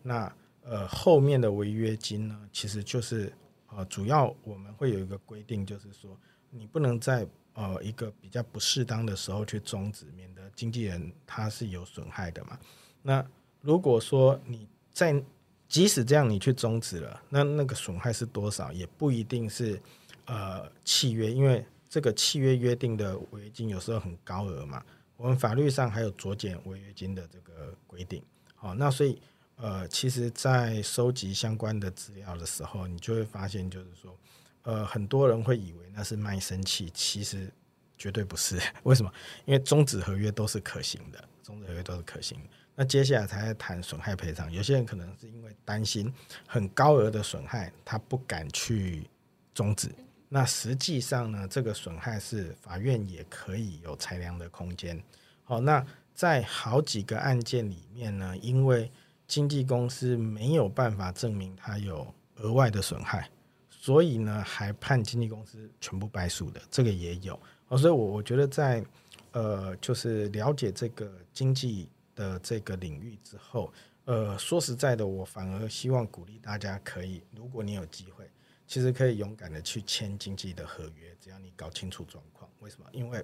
[0.02, 3.32] 那呃后面的违约金呢，其实就是
[3.68, 6.20] 呃主要我们会有一个规定，就是说
[6.50, 12.60] 你不能在呃一个比较不适当的时候去终止，免得经纪人他是有损害的嘛。
[13.02, 13.26] 那
[13.66, 15.22] 如果说你在
[15.68, 19.82] 即使这样你去终止了，那那个损害是多少，也不一定是
[20.26, 24.84] 呃契约，因为这个契约约定的违约金有时候很高额嘛。
[25.18, 28.22] 我们法律上还有酌减违约金的这个规定，
[28.54, 29.20] 好，那所以
[29.56, 34.16] 呃，其实，在收集相关的资料的时候，你就会发现，就是说，
[34.64, 37.50] 呃，很多人会以为那是卖身契，其实
[37.98, 38.60] 绝对不是。
[38.84, 39.12] 为什么？
[39.46, 42.38] 因为终止合约都是可行的，终止合约都是可行。
[42.76, 44.52] 那接下来才谈损害赔偿。
[44.52, 46.14] 有些人可能是因为担心
[46.46, 49.10] 很高额的损害，他不敢去
[49.54, 49.90] 终止。
[50.28, 55.02] 那实际上呢，这个损害是法院也可以有裁量的空间。
[55.44, 58.92] 好，那在好几个案件里面呢，因为
[59.28, 62.06] 经纪公司没有办法证明他有
[62.38, 63.30] 额外的损害，
[63.70, 67.40] 所以呢，还判经纪公司全部败诉的，这个也有。
[67.68, 68.84] 哦，所以，我我觉得在
[69.32, 73.72] 呃，就是了解这个经济的这个领域之后，
[74.06, 78.28] 呃，说实在的，我反而希望鼓励大家可以，如果你有机会，
[78.66, 82.50] 其实可以勇敢的去签经济的合约，只要你搞清楚状况。
[82.60, 82.86] 为什么？
[82.92, 83.24] 因为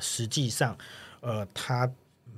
[0.00, 0.76] 实际上，
[1.20, 1.90] 呃，它。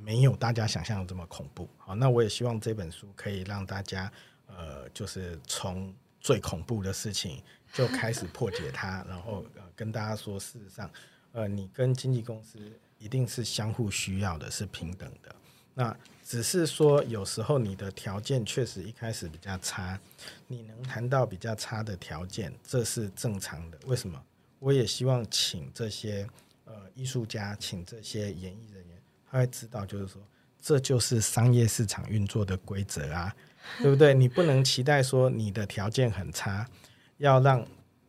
[0.02, 1.68] 没有大家想象的这么恐怖。
[1.76, 4.10] 好，那我也希望这本书可以让大家，
[4.46, 7.42] 呃，就是从最恐怖的事情
[7.74, 10.90] 就开始破解它， 然后呃，跟大家说，事实上，
[11.32, 12.58] 呃，你跟经纪公司
[12.98, 15.36] 一定是相互需要的，是平等的。
[15.74, 19.98] 那只是说，有时候你的条件确实一开始比较差，
[20.46, 23.78] 你能谈到比较差的条件，这是正常的。
[23.86, 24.22] 为什么？
[24.58, 26.26] 我也希望请这些
[26.64, 29.02] 呃艺术家，请这些演艺人员。
[29.30, 30.22] 他会知道，就是说，
[30.60, 33.34] 这就是商业市场运作的规则啊，
[33.82, 34.14] 对不对？
[34.14, 36.68] 你不能期待说你的条件很差，
[37.16, 37.66] 要让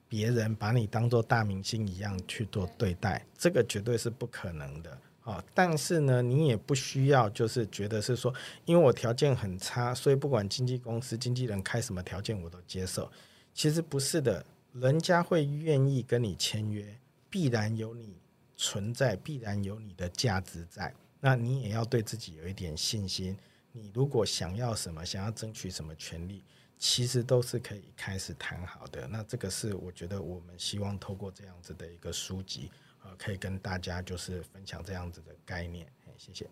[0.08, 5.44] 别人把你当做大明星一样去做对待，这个绝对是不可能的啊！
[5.54, 8.34] 但是呢，你也不需要就是觉得是说，
[8.66, 13.10] 因为我条件很差，所以不管经纪公司、经纪人开什么条件我都接受。
[13.54, 17.00] 其实不是的，人家会愿意跟你签约，
[17.30, 18.18] 必然有你
[18.58, 20.94] 存在，必然有你的价值在。
[21.20, 23.38] 那你也要对自己有一点信心。
[23.72, 26.44] 你如果想要什么，想要争取什么权利，
[26.78, 29.08] 其实都是可以开始谈好的。
[29.08, 32.70] 那这个是我觉得我们希望透过这样子的一个书籍，
[33.18, 35.86] 可以跟大家就是分享这样子的概念。
[36.18, 36.46] 谢谢。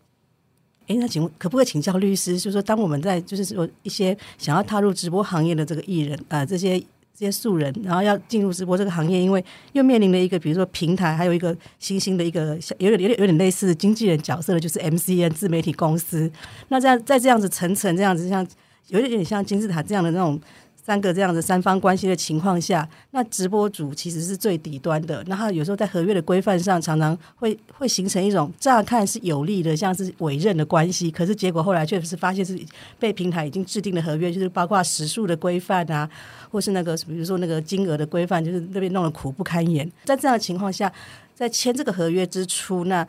[0.88, 6.82] 哎，那请问可不可以请教律师，就是说当我们在就是说一些想要踏入直播行业的这个艺人啊，这些。
[7.14, 9.44] 这些素人，然后要进入直播这个行业，因为
[9.74, 16.32] 又面临了一个，比如说平台，还有一个新兴的一个有点有点有点类似经纪人角色的，就是 MCN 自媒体公司。
[16.70, 18.48] 那这样在这样子层层这样子，像
[18.88, 20.40] 有一点像金字塔这样的那种。
[20.84, 25.24] 三个这样的三方关系的情况下，那直播主其实是最底端的。
[25.28, 32.60] 那他有时候在合约的规范上，常常会会形成一种乍看是有利的，像是委任的关系，可是结果后来确实是发现是
[32.98, 36.10] 被平台已经制定的合约，就是包括时数的规范啊，
[36.52, 39.90] 或是那个比如说那个金额的规范，就是那边弄得苦不堪言。
[40.06, 40.92] 在这样的情况下，
[41.36, 43.08] 在签这个合约之初，那。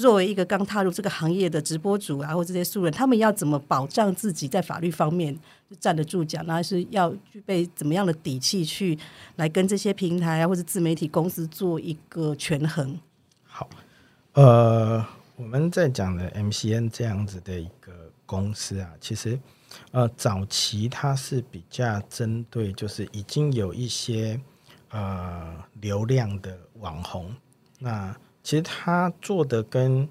[0.00, 5.38] 作为一个刚踏入这个行业的直播主啊，或这些素人，他们要怎么保障自己在法律方面
[5.78, 6.42] 站得住脚？
[6.46, 8.98] 那是要具备怎么样的底气去
[9.36, 12.98] 来跟这些平台啊，或者自媒体公司做一个权衡？
[13.44, 13.68] 好，
[14.32, 15.04] 呃，
[15.36, 17.92] 我们在讲的 MCN 这样子的一个
[18.24, 19.38] 公司啊，其实
[19.90, 24.40] 呃早期它是比较针对，就是已经有一些
[24.88, 27.34] 呃流量的网红
[27.78, 28.16] 那。
[28.42, 30.08] 其实他做的跟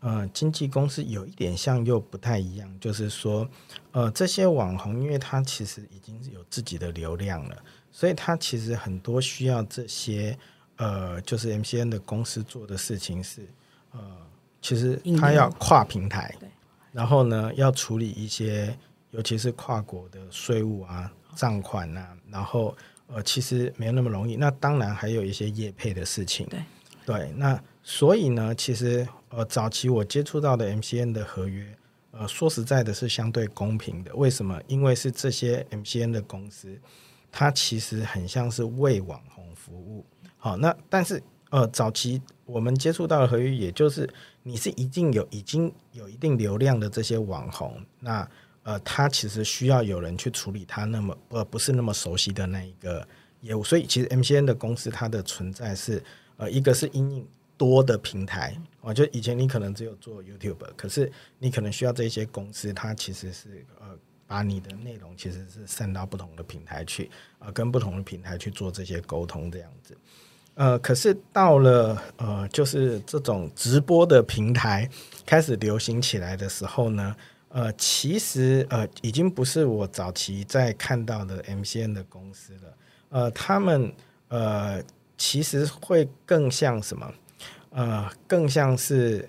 [0.00, 2.68] 呃经纪公司有一点像，又不太一样。
[2.80, 3.48] 就是说，
[3.92, 7.56] 呃，这些网红，因为他其实已经有自己的流量了，
[7.90, 10.36] 所以他其实很多需要这些
[10.76, 13.46] 呃，就是 MCN 的公司做的事情是，
[13.92, 14.00] 呃，
[14.60, 16.34] 其实他要跨平台，
[16.92, 18.76] 然后呢，要处理一些，
[19.10, 22.76] 尤其是跨国的税务啊、账款啊，然后
[23.06, 24.34] 呃，其实没有那么容易。
[24.36, 26.62] 那当然还有一些业配的事情，对，
[27.04, 27.60] 对，那。
[27.82, 31.66] 所以呢，其实呃，早期我接触到的 MCN 的合约，
[32.12, 34.14] 呃，说实在的，是相对公平的。
[34.14, 34.60] 为什么？
[34.68, 36.78] 因为是这些 MCN 的公司，
[37.32, 40.06] 它其实很像是为网红服务。
[40.36, 41.20] 好，那但是
[41.50, 44.08] 呃，早期我们接触到的合约，也就是
[44.44, 48.28] 你是一定有已经有一定流量的这些网红，那
[48.62, 53.06] 呃，他其实需要有人去处理他那么呃不是那么熟悉的那一个
[53.40, 53.64] 业务。
[53.64, 56.00] 所以其实 MCN 的公司它的存在是
[56.36, 57.26] 呃，一个是因应。
[57.62, 61.08] 多的平台，我就以前你可能只有做 YouTube，可是
[61.38, 63.96] 你可能需要这些公司，它其实是呃
[64.26, 67.08] 把你的内容其实是散到不同的平台去，
[67.38, 69.96] 呃跟不同的平台去做这些沟通这样子，
[70.54, 74.90] 呃可是到了呃就是这种直播的平台
[75.24, 77.14] 开始流行起来的时候呢，
[77.50, 82.76] 呃其实呃已经不是我早期在看到的 MCN 的公司了，
[83.10, 83.94] 呃他们
[84.26, 84.82] 呃
[85.16, 87.08] 其实会更像什么？
[87.72, 89.28] 呃，更像是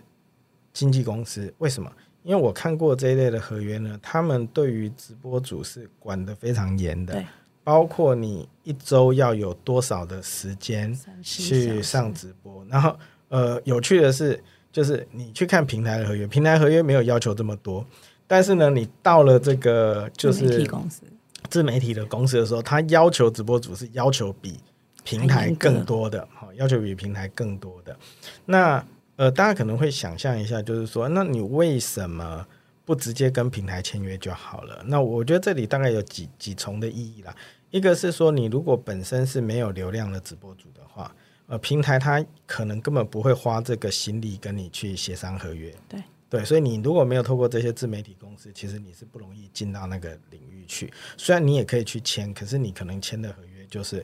[0.71, 1.91] 经纪公司，为什么？
[2.23, 7.21] 因为我看过这一类的合约呢，他们对于直播主是管得非常严的，
[7.65, 12.95] 包括你一周要有多少的时间去上直播，然后
[13.27, 14.41] 呃，有趣的是，
[14.71, 17.85] 就是你去看平台的合约，平台合约没有要求这么多，
[18.25, 21.01] 但是呢，你到了这个就是体公司，
[21.49, 24.59] 自媒体的公司的时候，他要求直播主是要求比
[25.03, 27.97] 平台更多的，好，要求比平台更多的。
[28.45, 28.85] 那
[29.15, 32.45] 呃，大家可能会想象一下，就是说，那你为什么
[32.83, 34.83] 不直接跟平台签约就好了？
[34.87, 37.35] 那我觉得这里大概有几几重的意义啦。
[37.69, 45.73] 一个是说，你如果本身是没有流量的直播主的话，呃，平台它可能根本不会花这个心力跟你去协商合约。
[45.87, 50.91] 对对，所以你如果没有透过这些自媒体公司，其实你是不容易进到那个领域去。
[51.17, 54.03] 虽然你也可以去签，可是你可能签的合约就是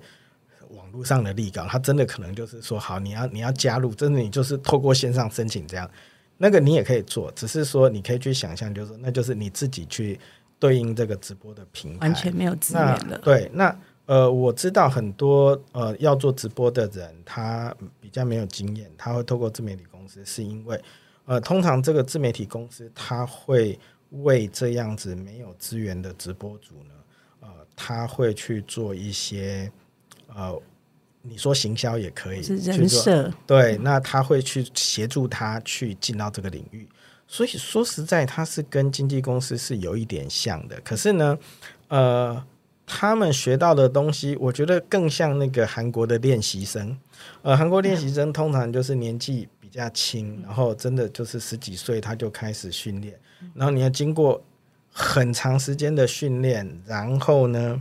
[0.69, 5.89] 网络上的立稿，他真的可能就是说，好，你要你要加入，真的你就是透过线上申请这样，
[6.37, 10.19] 那个你也可以做，只是说你可以去想象，就是那就是你自己去
[10.57, 13.17] 对应这个直播的平台，完全没有资源了。
[13.19, 20.81] 对，那呃，我知道很多呃要做直播的人，他比较没有经验，他会透过自媒体公司，是因为
[21.25, 23.77] 呃，通常这个自媒体公司他会
[24.23, 26.93] 为这样子没有资源的直播主呢，
[27.41, 29.71] 呃，他会去做一些
[30.35, 30.61] 呃，
[31.21, 36.87] 你说行销也可以，是人设，对，那他会去协助他去进到这个领域。
[37.27, 40.79] 所以说实在，他是跟经纪公司是有一点像的。
[40.81, 41.37] 可是呢，
[41.89, 42.43] 呃，
[42.87, 46.97] 他们学到的东西，我觉得更像那个韩国的练习生。
[47.43, 53.19] 呃，韩国练习生通常就是年纪比较轻，然后真的就是十几岁他就开始训练，
[53.53, 54.41] 然后你要经过
[54.91, 57.79] 很长时间的训练，然后呢，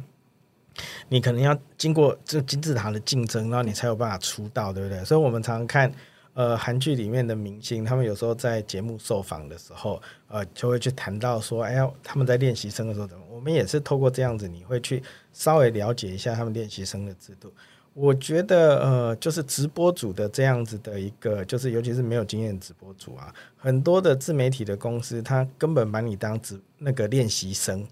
[1.09, 5.04] 你可能要经过这金字塔的竞争，然后你才有办法出道，对不对？
[5.04, 5.92] 所以我们常常看。
[6.34, 13.24] 呃，韩剧里面的明星，他们有时候在节目受访的时候，呃，就会去谈到说，哎呀，他们在练习生的时候怎么？
[13.28, 15.02] 我们也是透过这样子，你会去
[15.32, 17.52] 稍微了解一下他们练习生的制度。
[17.92, 27.84] 我觉得，呃，就是直播组的这样子的一个，就是尤其是没有经验的直播组啊，很多的自媒体的公司，他根本把你当直那个练习生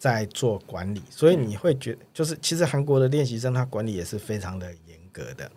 [0.00, 5.50] 在做管理，所以你会觉就是其实韩国的练习生他管理也是非常的严格的。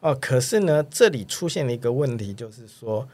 [0.00, 3.06] 哦，可是呢，这里出现了一个问题，就是说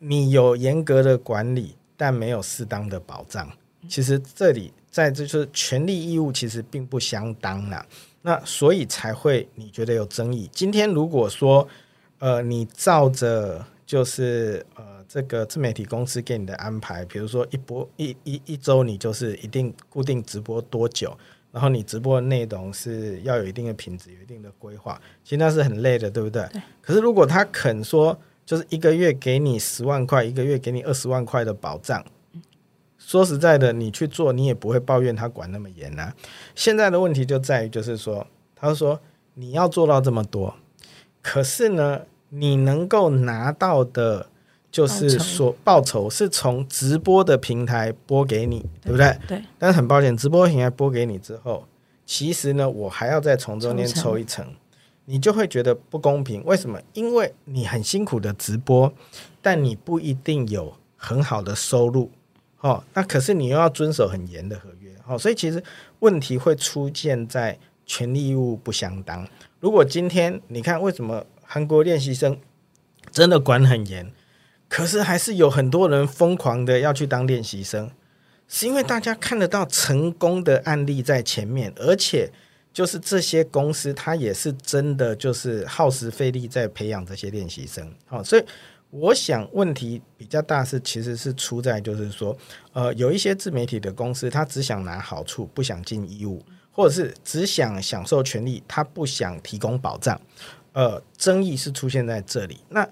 [0.00, 3.48] 你有严格的管理，但没有适当的保障。
[3.88, 7.86] 其实这里在这就是权利义务其实并不相当啦。
[8.22, 10.50] 那所以才会你觉得有争议。
[10.52, 11.68] 今天如果说
[12.18, 21.14] 呃，你照着就是呃这个自媒体公司给你的安排，比如说一波一一一周，你就是一定固定直播多久。
[21.50, 26.48] 然后你直播的内容是要有一定的品质，有一定的规划，其实那是很累的，对不对？
[26.50, 26.62] 对。
[26.80, 32.02] 可是如果他肯说，就是一个月给你十万块，一个月给你二十万块的保障，
[32.96, 36.14] 说实在的，你去做，你也不会抱怨他管那么严啊。
[36.54, 38.98] 现在的问题就在于，就是说，他说
[39.34, 40.54] 你要做到这么多，
[41.20, 42.00] 可是呢，
[42.30, 44.28] 你能够拿到的。
[44.72, 49.16] 就是说，报酬是从直播的平台拨给你，对不对？
[49.28, 49.42] 对。
[49.58, 51.66] 但是很抱歉，直播平台拨给你之后，
[52.06, 54.46] 其实呢，我还要再从中间抽一层，
[55.04, 56.42] 你就会觉得不公平。
[56.46, 56.80] 为什么？
[56.94, 58.90] 因为你很辛苦的直播，
[59.42, 62.10] 但你不一定有很好的收入，
[62.60, 62.82] 哦。
[62.94, 65.18] 那可是你又要遵守很严的合约，哦。
[65.18, 65.62] 所以其实
[65.98, 69.28] 问题会出现在权利义务不相当。
[69.60, 72.38] 如果今天你看，为什么韩国练习生
[73.10, 74.10] 真的管很严？
[74.72, 77.90] 可是还是有很多人疯狂的要去当练习生，
[78.48, 82.30] 是因为大家看得到成功的案例在前面，而且
[82.72, 87.86] 就是这些公司它也是真的就是耗时费力在培养这些练习生。
[88.06, 88.42] 好，所以
[88.88, 92.34] 我想问题比较大是其实是出在就是说，
[92.72, 100.18] 呃，有一些自媒体的公司，他只想拿好处，不想尽义务，或者是只想享受权利，他不想提供保障。
[100.72, 102.60] 呃，争议是出现在这里。
[102.70, 102.88] 那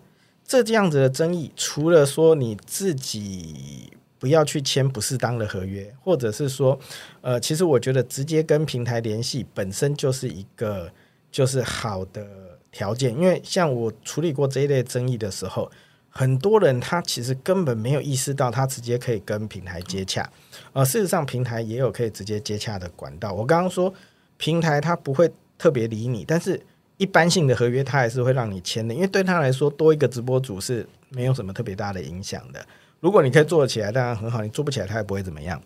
[0.51, 3.89] 这这样子的争议，除了说你自己
[4.19, 6.77] 不要去签不适当的合约，或者是说，
[7.21, 10.91] 呃，其实我觉得直接跟平台联系本身就是一个
[11.31, 12.27] 就是好的
[12.73, 15.71] 条件，因为像我处理过这一类争议的时候，
[16.09, 20.29] 很多人他其实根本没有意识到他直接可以跟平台接洽，
[20.73, 23.33] 呃，事实上平台也有可以直接接洽的管道。
[23.33, 23.95] 我刚刚说
[24.37, 26.61] 平台他不会特别理你，但是。
[27.01, 32.63] 一般性的合约，他还是会让你签的，因为对他来说，多一个直播主是没有什么特别大的影响的。
[33.01, 35.59] 如果你可以做得起来，当然很好；你做不起来，他也不会怎么样。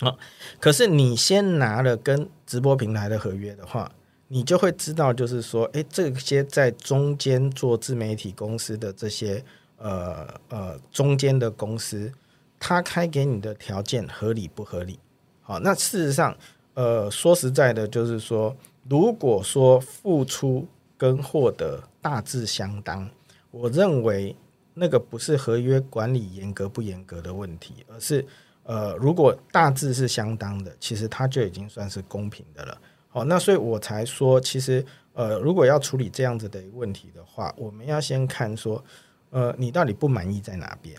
[0.00, 0.18] 好，
[0.60, 3.90] 可是你先拿了跟直播平台的合约的话，
[4.28, 9.42] 你就会知道，就是说，诶，这些在中间做自媒体公司的这些
[9.78, 12.12] 呃呃中间的公司，
[12.60, 14.98] 他开给你的条件合理不合理？
[15.40, 16.36] 好，那事实上，
[16.74, 18.54] 呃，说实在的，就是说，
[18.88, 20.66] 如果说付出
[20.96, 23.08] 跟获得大致相当，
[23.50, 24.34] 我认为
[24.74, 28.24] 那个不是合约管理严格不严格的问题，而是
[28.62, 32.80] 呃，如果大致是相当的，其实它就已经算是公平的了。
[33.08, 38.82] 好，那所以我才说，其实呃，如果要处理这样子的问题的话，我们要先看说，
[39.30, 40.94] 呃，你到底不满意在哪边？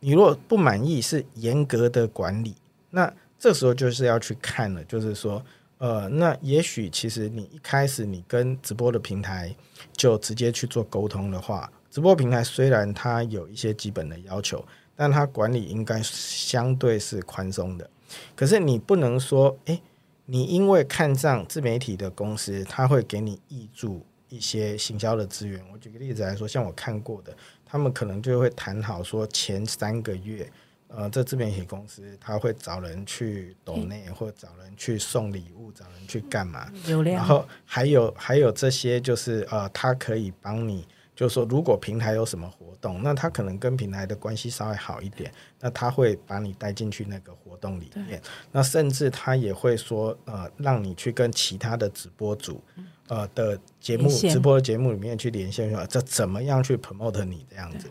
[0.00, 2.54] 你如果不满意是严格的管理，
[2.90, 5.40] 那这时候就是要去看了，就是说，
[5.82, 9.52] 呃，那也许其实你一开始你跟直播的平台
[9.92, 14.64] 就直接去做沟通的话，直播平台虽然它有一些基本的要求，
[14.94, 17.90] 但它管理应该相对是宽松的。
[18.36, 19.82] 可是你不能说，诶，
[20.26, 25.60] 你因为看上自媒体的公司，他会给你挹注一些行销的资源。
[25.72, 27.36] 我举个例子来说，像我看过的。
[27.66, 30.48] 他们可能就会谈好说，前三个月，
[30.94, 36.70] 呃，这自媒体公司他会找人去抖内，或者找人去送礼物，找人去干嘛？
[36.86, 37.16] 流量。
[37.16, 40.86] 然后还有还有这些，就是呃，他可以帮你，
[41.16, 48.20] 就是说，如果平台有什么活动，那他可能跟平台的关系稍微好一点，那他会把你带进去那个活动里面。
[48.50, 52.62] 那甚至他也会说，呃，让你去跟其他的直播组。
[53.08, 57.90] 呃的节目直播的节目里面去连线说这怎么样去 promote 你这样子？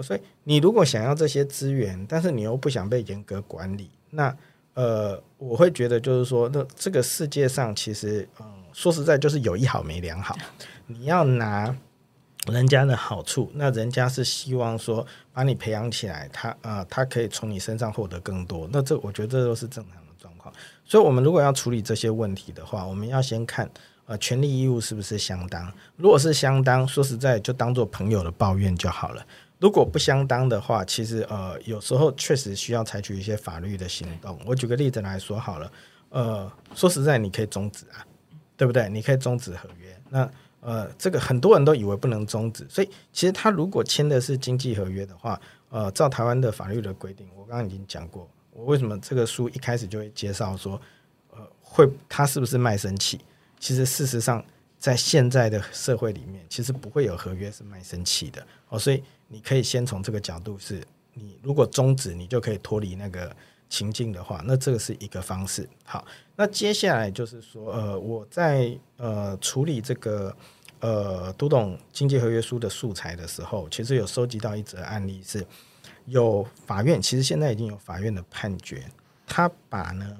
[0.00, 4.36] 所以你如果想要这些资源，但是你又不想被严格管理，那
[4.74, 10.36] 呃，我会觉得就是说，那这个世界上其实，嗯，说实在就是有一好没两好。
[10.86, 11.76] 你要拿
[12.46, 18.68] 人家的好处，那人家是希望说把你培养起来，他呃，他可以从你身上获得更多。
[18.72, 20.52] 那这我觉得这都是正常的状况。
[20.84, 23.70] 所以，我们如果要处理这些问题的话，我们要先看。
[24.04, 25.72] 呃，权利义务是不是相当？
[25.96, 29.24] 如果是相当，说实在，就当做朋友的抱怨就好了。
[29.62, 34.36] 如果不相当的话，其实呃，有时候确实需要采取一些法律的行动。
[34.44, 35.72] 我举个例子来说好了，
[36.08, 38.04] 呃，说实在，你可以终止啊，
[38.56, 38.88] 对不对？
[38.88, 39.96] 你可以终止合约。
[40.10, 40.28] 那
[40.62, 45.40] 呃，这个很多人都以为不能终止，所以其实他如果签的是经济合约的话，
[45.70, 50.72] 呃，照台湾的法律的规定，我刚刚已经讲过，我为什么这个书一开始就会介绍说，
[51.30, 53.20] 呃，会他是不是卖身契？
[53.60, 54.44] 其实，事实上，
[54.76, 58.76] 在现在的社会里面，其实不会有合约是卖身契的哦。
[58.76, 59.00] 所以，
[59.32, 60.82] 你可以先从这个角度，是
[61.14, 63.34] 你如果终止，你就可以脱离那个
[63.70, 65.66] 情境的话，那这个是一个方式。
[65.84, 66.04] 好，
[66.36, 70.36] 那接下来就是说，呃，我在呃处理这个
[70.80, 75.46] 呃读懂经济合约书的素材的时候，其实有收集到一则案例，是
[76.04, 78.86] 有法院，其实现在已经有法院的判决，
[79.26, 80.18] 他把呢，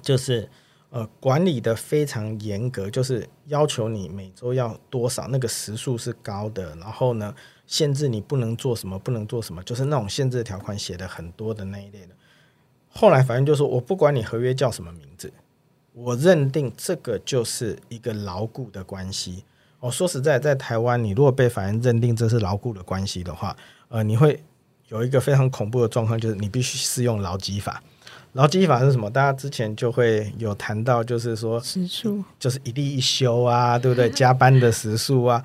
[0.00, 0.48] 就是。
[0.90, 6.74] 呃，管理的非常严格，就是要求你每周要多少，那个时数是高的。
[6.76, 7.34] 然后呢，
[7.68, 12.08] 限制你不能做什么，不能做什么，就是那种限制条款写的很多的那一类的。
[12.88, 15.30] 后来法院就说，我不管你合约叫什么名字，
[15.92, 19.44] 我认定这个就是一个牢固的关系。
[19.80, 23.54] 我说实在，在台湾，你如果被法院认定这是牢固的关系的话，
[23.88, 24.42] 呃，你会
[24.88, 27.82] 有一个非常恐怖的状况，就是你必须适用劳基法。
[28.32, 29.10] 劳基法是什么？
[29.10, 34.08] 大家之前就会有谈到，就是说时数，就是一例一休啊，对不对？
[34.10, 35.44] 加班的时数啊。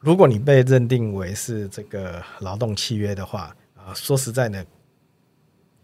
[0.00, 4.64] 如果你被认定为是这个劳动契约的话，啊，说实在的，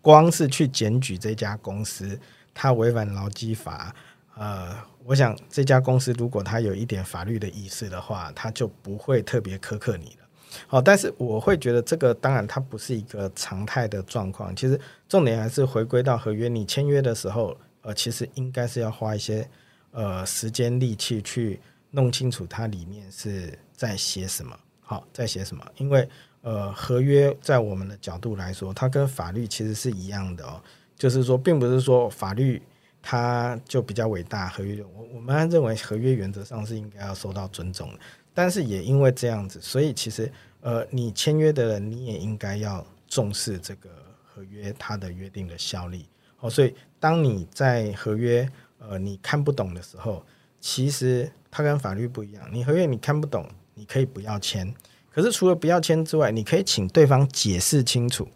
[0.00, 2.18] 光是去检举这家公司，
[2.54, 3.94] 它违反劳基法，
[4.34, 10.26] 呃，我想这家公司如果他有一点法律的意识的话，他就不会特别苛刻你了。
[10.66, 14.56] 好，但是我会觉得这个当然它不是一个常态的状况。
[14.56, 19.46] 其实重点还是回归到合约，你签约的时候，呃，其实应该是要花一些
[19.90, 21.60] 呃时间力气去
[21.90, 24.58] 弄清楚它里面是在写什么。
[24.80, 25.66] 好，在写什么？
[25.78, 26.08] 因为
[26.42, 30.62] 呃，合约在我们的角度来说，它跟法律其实是一样的哦。
[30.96, 32.62] 就是说，并不是说法律
[33.02, 37.98] 它就比较伟大，合约我我们认为合约原则上是应该要受到尊重的。
[38.32, 40.30] 但是也因为这样子，所以其实
[40.60, 43.90] 呃，你签约的人你也应该要重视这个
[44.24, 46.08] 合约它的约定的效力。
[46.38, 50.24] 哦，所以当你在合约呃你看不懂的时候，
[50.68, 52.42] 其实它跟法律不一样。
[52.50, 54.74] 你合约你看不懂，你可以不要签。
[55.12, 58.26] 可是除了不要签之外，你可以请对方解释清楚，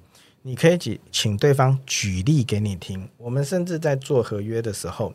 [0.42, 3.08] 你可以请请对方举例给你听。
[3.16, 5.12] 我们甚至在做合约的时候，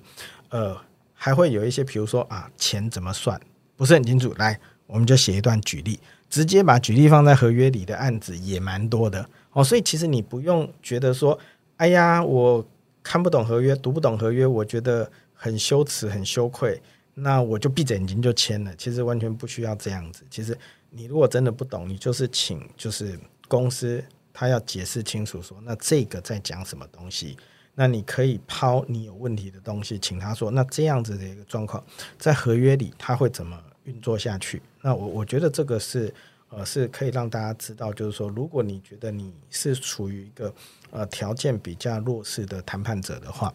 [0.50, 0.76] 呃，
[1.14, 3.40] 还会有一些，比如说啊，钱怎么算，
[3.78, 4.60] 不是很清楚，来。
[4.86, 5.98] 我们就写一段举例，
[6.30, 11.40] 直接把举例放在合约里的案子也蛮多的哦，所以其实你不用觉得说，
[11.78, 12.64] 哎呀，我
[13.02, 16.80] 看不懂合约，读不懂合约，我觉得很羞耻、很羞愧，
[17.16, 18.76] 那我就闭着眼睛就签了。
[18.76, 20.24] 其实完全不需要这样子。
[20.30, 20.56] 其实
[20.90, 24.04] 你如果真的不懂，你就是请就是公司
[24.34, 27.38] 他要解释清楚说，那这个在讲什么东西？
[27.74, 31.84] 那你可以抛你有问题的东西，请他说，那这样子的一个状况，
[32.18, 34.62] 在合约里他会怎么运作下去？
[34.82, 36.14] 那我我觉得这个是
[36.50, 40.54] 呃是可以让大家知道，就是说，如果你觉得你是处于一个
[40.90, 43.54] 呃条件比较弱势的谈判者的话，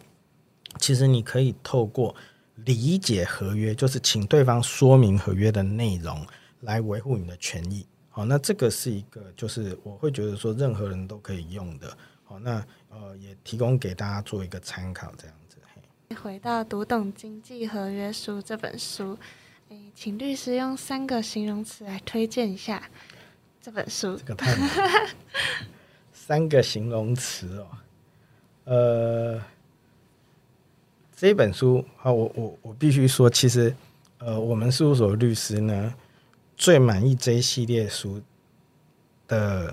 [0.79, 2.15] 其实你可以透过
[2.65, 6.25] 理解合约，就是请对方说明合约的内容，
[6.61, 7.85] 来维护你的权益。
[8.09, 11.97] 好，那这个是一个，就是我会觉得说，任何人都可以用的。
[12.23, 15.57] 好，那呃，也提供给大家做一个参考，这样子。
[16.21, 19.17] 回到《读懂经济合约书》这本书，
[19.69, 22.83] 诶，请律师用三个形容词来推荐一下
[23.61, 24.17] 这本书。
[24.17, 24.53] 这个太
[26.11, 27.67] 三个形容词哦，
[28.65, 29.41] 呃。
[31.21, 33.71] 这本书啊，我我我必须说，其实
[34.17, 35.93] 呃，我们事务所律师呢，
[36.57, 38.19] 最满意这一系列书
[39.27, 39.71] 的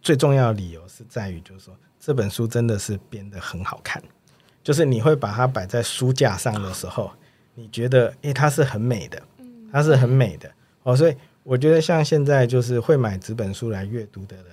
[0.00, 4.02] 最重要的理由是在于，就是说这本书真的是编的很好看，
[4.62, 7.12] 就是你会把它摆在书架上的时候，
[7.54, 9.22] 你觉得诶，它是很美的，
[9.70, 10.50] 它是很美的
[10.84, 14.46] 哦，所以我觉得像现在就是会买纸本书来阅读的人，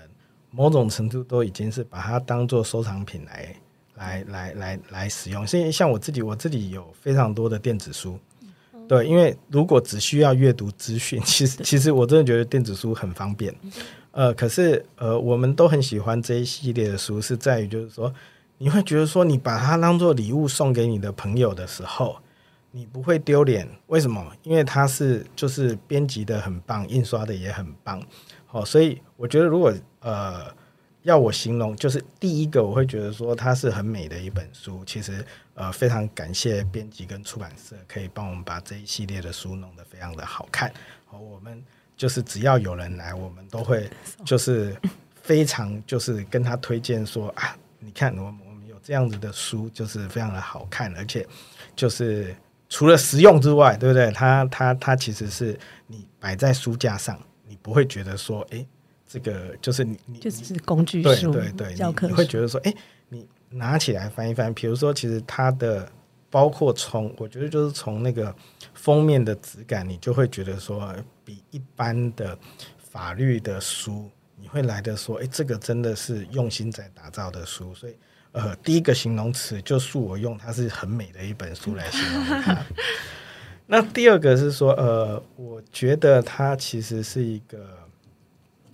[0.50, 3.56] 某种程度都已经是把它当做收藏品来。
[4.02, 8.18] 来来来来使用，所以像我自己，我自己有非常多的电子书，
[8.88, 13.54] 对，因为如果只需要阅读资讯，其实其实我真的觉得电子书很方便，
[14.10, 18.12] 呃，可是呃，我们都很喜欢这一系列的书，是在于就是说，
[18.58, 22.18] 你会觉得说，你把它当做礼物送给你的朋友的时候，
[22.72, 24.26] 你不会丢脸，为什么？
[24.42, 28.02] 因为它是就是编辑的很棒，印刷的也很棒，
[28.48, 30.60] 好，所以我觉得如果呃。
[31.04, 34.84] 要我形容，就是第一个，我会觉得说它是很美的一本书。
[34.86, 35.26] 其实，
[35.56, 40.72] 呃，非常感谢编辑跟出版社可以帮我们把这一系列的书弄得非常的好看。
[41.06, 41.64] 好，我们
[41.98, 43.90] 就是只要有人来，我们都会
[44.24, 44.76] 就是
[45.24, 51.28] 非常就是跟他推荐说啊，你看我我们有这样子的书，就是非常的好看，而且
[51.76, 52.36] 就是
[52.70, 54.12] 除了实用之外，对不对？
[54.12, 58.64] 它它它其实是你摆在书架上，你不会觉得说，哎。
[59.12, 62.74] 这个就是你，你就是工具书，对对对，你会觉得说，哎，
[63.10, 65.92] 你拿起来翻一翻，比如说，其实它的
[66.30, 68.34] 包括从，我觉得就是从那个
[68.74, 70.96] 封面的质感，你就会觉得说，
[71.26, 72.38] 比一般的
[72.78, 77.76] 法律的书，你会来的说，哎，这个真的是用心在打造的书。
[77.76, 77.96] 所以，
[78.32, 82.66] 呃，第一个形容词就是我用它是很美的一本书来形容它。
[83.68, 87.81] 那第二个是说，呃，我觉得它其实是一个。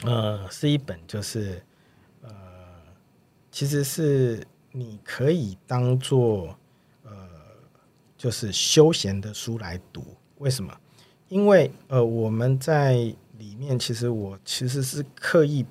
[0.04, 1.60] 呃，是一本就是
[2.22, 2.30] 呃，
[3.52, 6.56] 其实是你可以当做
[7.04, 7.28] 呃，
[8.16, 10.16] 就是休闲的书来读。
[10.38, 10.72] 为什么？
[11.30, 12.94] 因为呃，我们在
[13.40, 15.66] 里面，其实我其实是刻意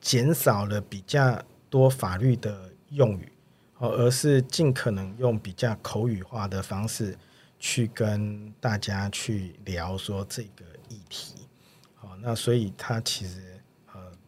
[0.00, 3.32] 减少了比较多法律的用语，
[3.78, 7.18] 哦，而是尽可能用比较口语化的方式
[7.58, 11.48] 去跟大家去聊说这个议题。
[11.96, 13.45] 好，那所以它其实。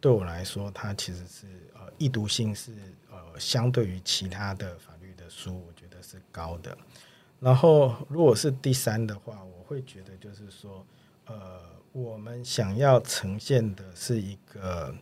[0.01, 2.71] 对我来说，它其实是呃易读性是
[3.11, 6.77] 呃相对于其他的法律的书，我觉得是高的。
[7.39, 10.85] 然后如果是第三的话，我会觉得就是说，
[11.25, 11.59] 呃，
[11.91, 14.93] 我们想要呈现的是一个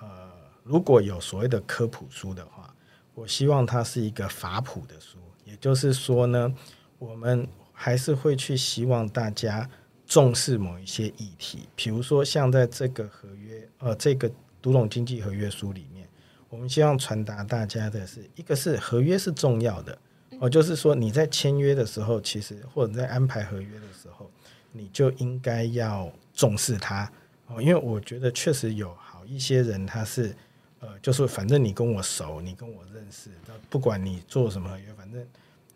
[0.00, 0.30] 呃，
[0.62, 2.74] 如果有所谓的科普书的话，
[3.14, 5.18] 我希望它是一个法普的书。
[5.44, 6.54] 也就是说呢，
[6.98, 9.68] 我们还是会去希望大家。
[10.08, 14.28] 重视某一些议题，比如说像在这个合约，呃，这个
[14.62, 16.08] 读懂经济合约书里面，
[16.48, 19.98] 我们希望传达大家的是，一个是合约是重要的，
[20.40, 24.30] 哦，就是说你在签约的时候，其实或者在安排合约的时候，
[24.72, 27.12] 你就应该要重视它，
[27.48, 30.34] 哦，因为我觉得确实有好一些人，他是，
[30.80, 33.28] 呃，就是反正你跟我熟，你跟我认识，
[33.68, 35.22] 不管你做什么合约，反正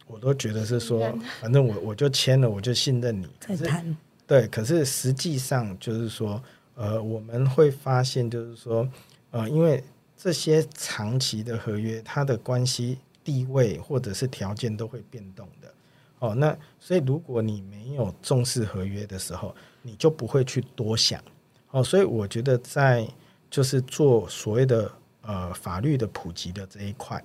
[0.06, 3.94] 我都觉得是说，反正我我就签了，我就信任你，再谈。
[4.32, 6.42] 对，可是实际上就是说，
[6.74, 8.88] 呃，我们会发现，就是说，
[9.30, 9.84] 呃，因为
[10.16, 15.74] 这些长期的合约，它的关系、地位或者是条件都会变动的。
[16.20, 21.22] 哦，那所以如果你没有重视合约的时候，你就不会去多想。
[21.72, 23.06] 哦，所以我觉得在
[23.50, 27.22] 就是做所谓的呃法律的普及的这一块，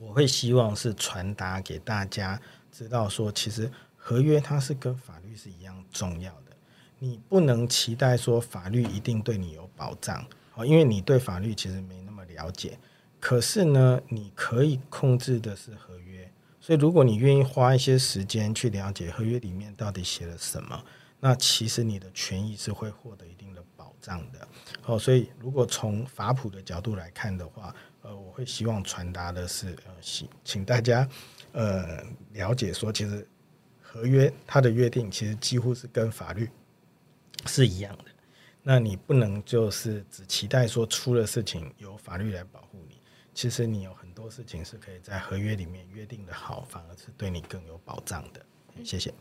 [0.00, 3.68] 我会希望是传达给大家知道说，其实。
[4.04, 6.56] 合约它是跟法律是一样重要的，
[6.98, 10.26] 你不能期待说法律一定对你有保障，
[10.56, 12.76] 哦，因为你对法律其实没那么了解。
[13.20, 16.28] 可是呢，你可以控制的是合约，
[16.60, 20.84] 所以如果你愿意花一些时间去了解合约里面到底写了什么，
[21.20, 24.48] 那其实你的权益是会获得一定的保障的。
[24.84, 27.72] 哦，所以如果从法普的角度来看的话，
[28.02, 31.08] 呃，我会希望传达的是，呃，请请大家
[31.52, 33.24] 呃了解说，其实
[33.92, 36.48] 合约它的约定其实几乎是跟法律
[37.44, 38.04] 是一样的。
[38.62, 42.96] 那你不能就是只期待说出了事情由法律来保护你，
[43.34, 48.40] 其实你有很多事情是可以在合约里面约定的好，反而是对你更有保障的。
[48.82, 49.12] 谢谢。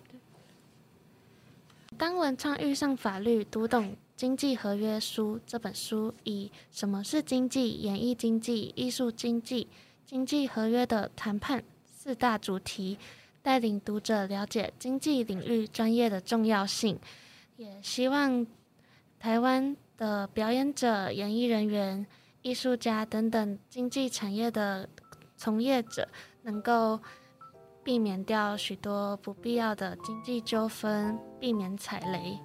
[1.97, 9.67] 当文创遇上法律，读懂经济合约书这本书，以什么是经济、演艺经济、艺术经济、
[10.05, 11.61] 经济合约的谈判
[11.93, 12.97] 四大主题，
[13.41, 16.99] 带领读者了解经济领域专业的重要性，
[17.57, 18.45] 也希望。
[19.19, 22.03] 台湾的表演者、演艺人员、
[22.41, 24.89] 艺术家等等经济产业的
[25.37, 26.09] 从业者，
[26.41, 26.99] 能够
[27.83, 32.39] 避免掉许多不必要的经济纠纷，避免踩雷。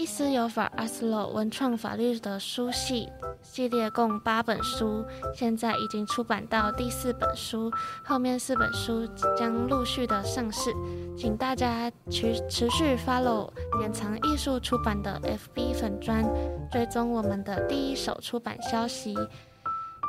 [0.00, 3.06] 一思有法 （Aslo） 文创法律的书系
[3.42, 7.70] 系列共八本书，现在已经出版到第四本书，
[8.02, 10.72] 后面四本书将陆续的上市，
[11.18, 16.24] 请大家持持续 follow 典藏艺术出版的 FB 粉专，
[16.72, 19.14] 追踪我们的第一手出版消息。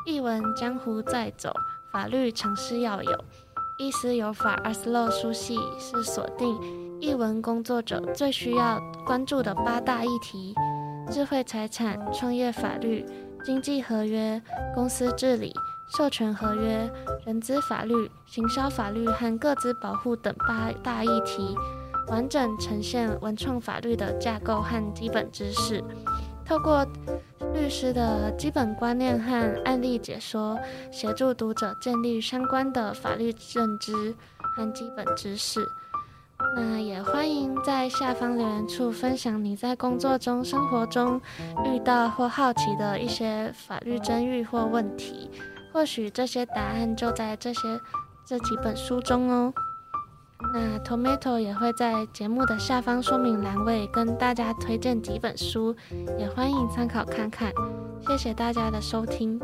[0.06, 1.54] 译文江湖在走，
[1.92, 3.24] 法律常识要有。
[3.78, 6.58] 一思有法 （Aslo） 书系是锁定。
[7.02, 10.54] 译文工作者最需要关注的八大议题：
[11.10, 13.04] 智慧财产、创业法律、
[13.43, 14.39] 经济合约、
[14.76, 15.52] 公司治理、
[15.97, 16.88] 授权合约、
[17.26, 17.95] 人资法律、
[18.28, 21.56] 行销法律和各自保护等八大议题，
[22.10, 25.84] 完整呈现文创法律的架构和基本知识。
[26.45, 26.86] 透过
[27.56, 30.56] 律师的基本观念和案例解说，
[30.91, 33.91] 协助读者建立相关的法律认知
[34.56, 35.68] 和基本知识。
[36.56, 41.20] 那也欢迎在下方留言处分享你在工作中、生活中
[41.66, 45.30] 遇到或好奇的一些法律争议或问题，
[45.74, 47.62] 或许这些答案就在这些
[48.26, 49.54] 这几本书中哦。
[50.54, 55.76] 那 Tomato 也会在节目的下方说明栏位跟大家推荐几本书，
[56.18, 57.52] 也欢迎参考看看。
[58.08, 59.39] 谢谢大家的收听。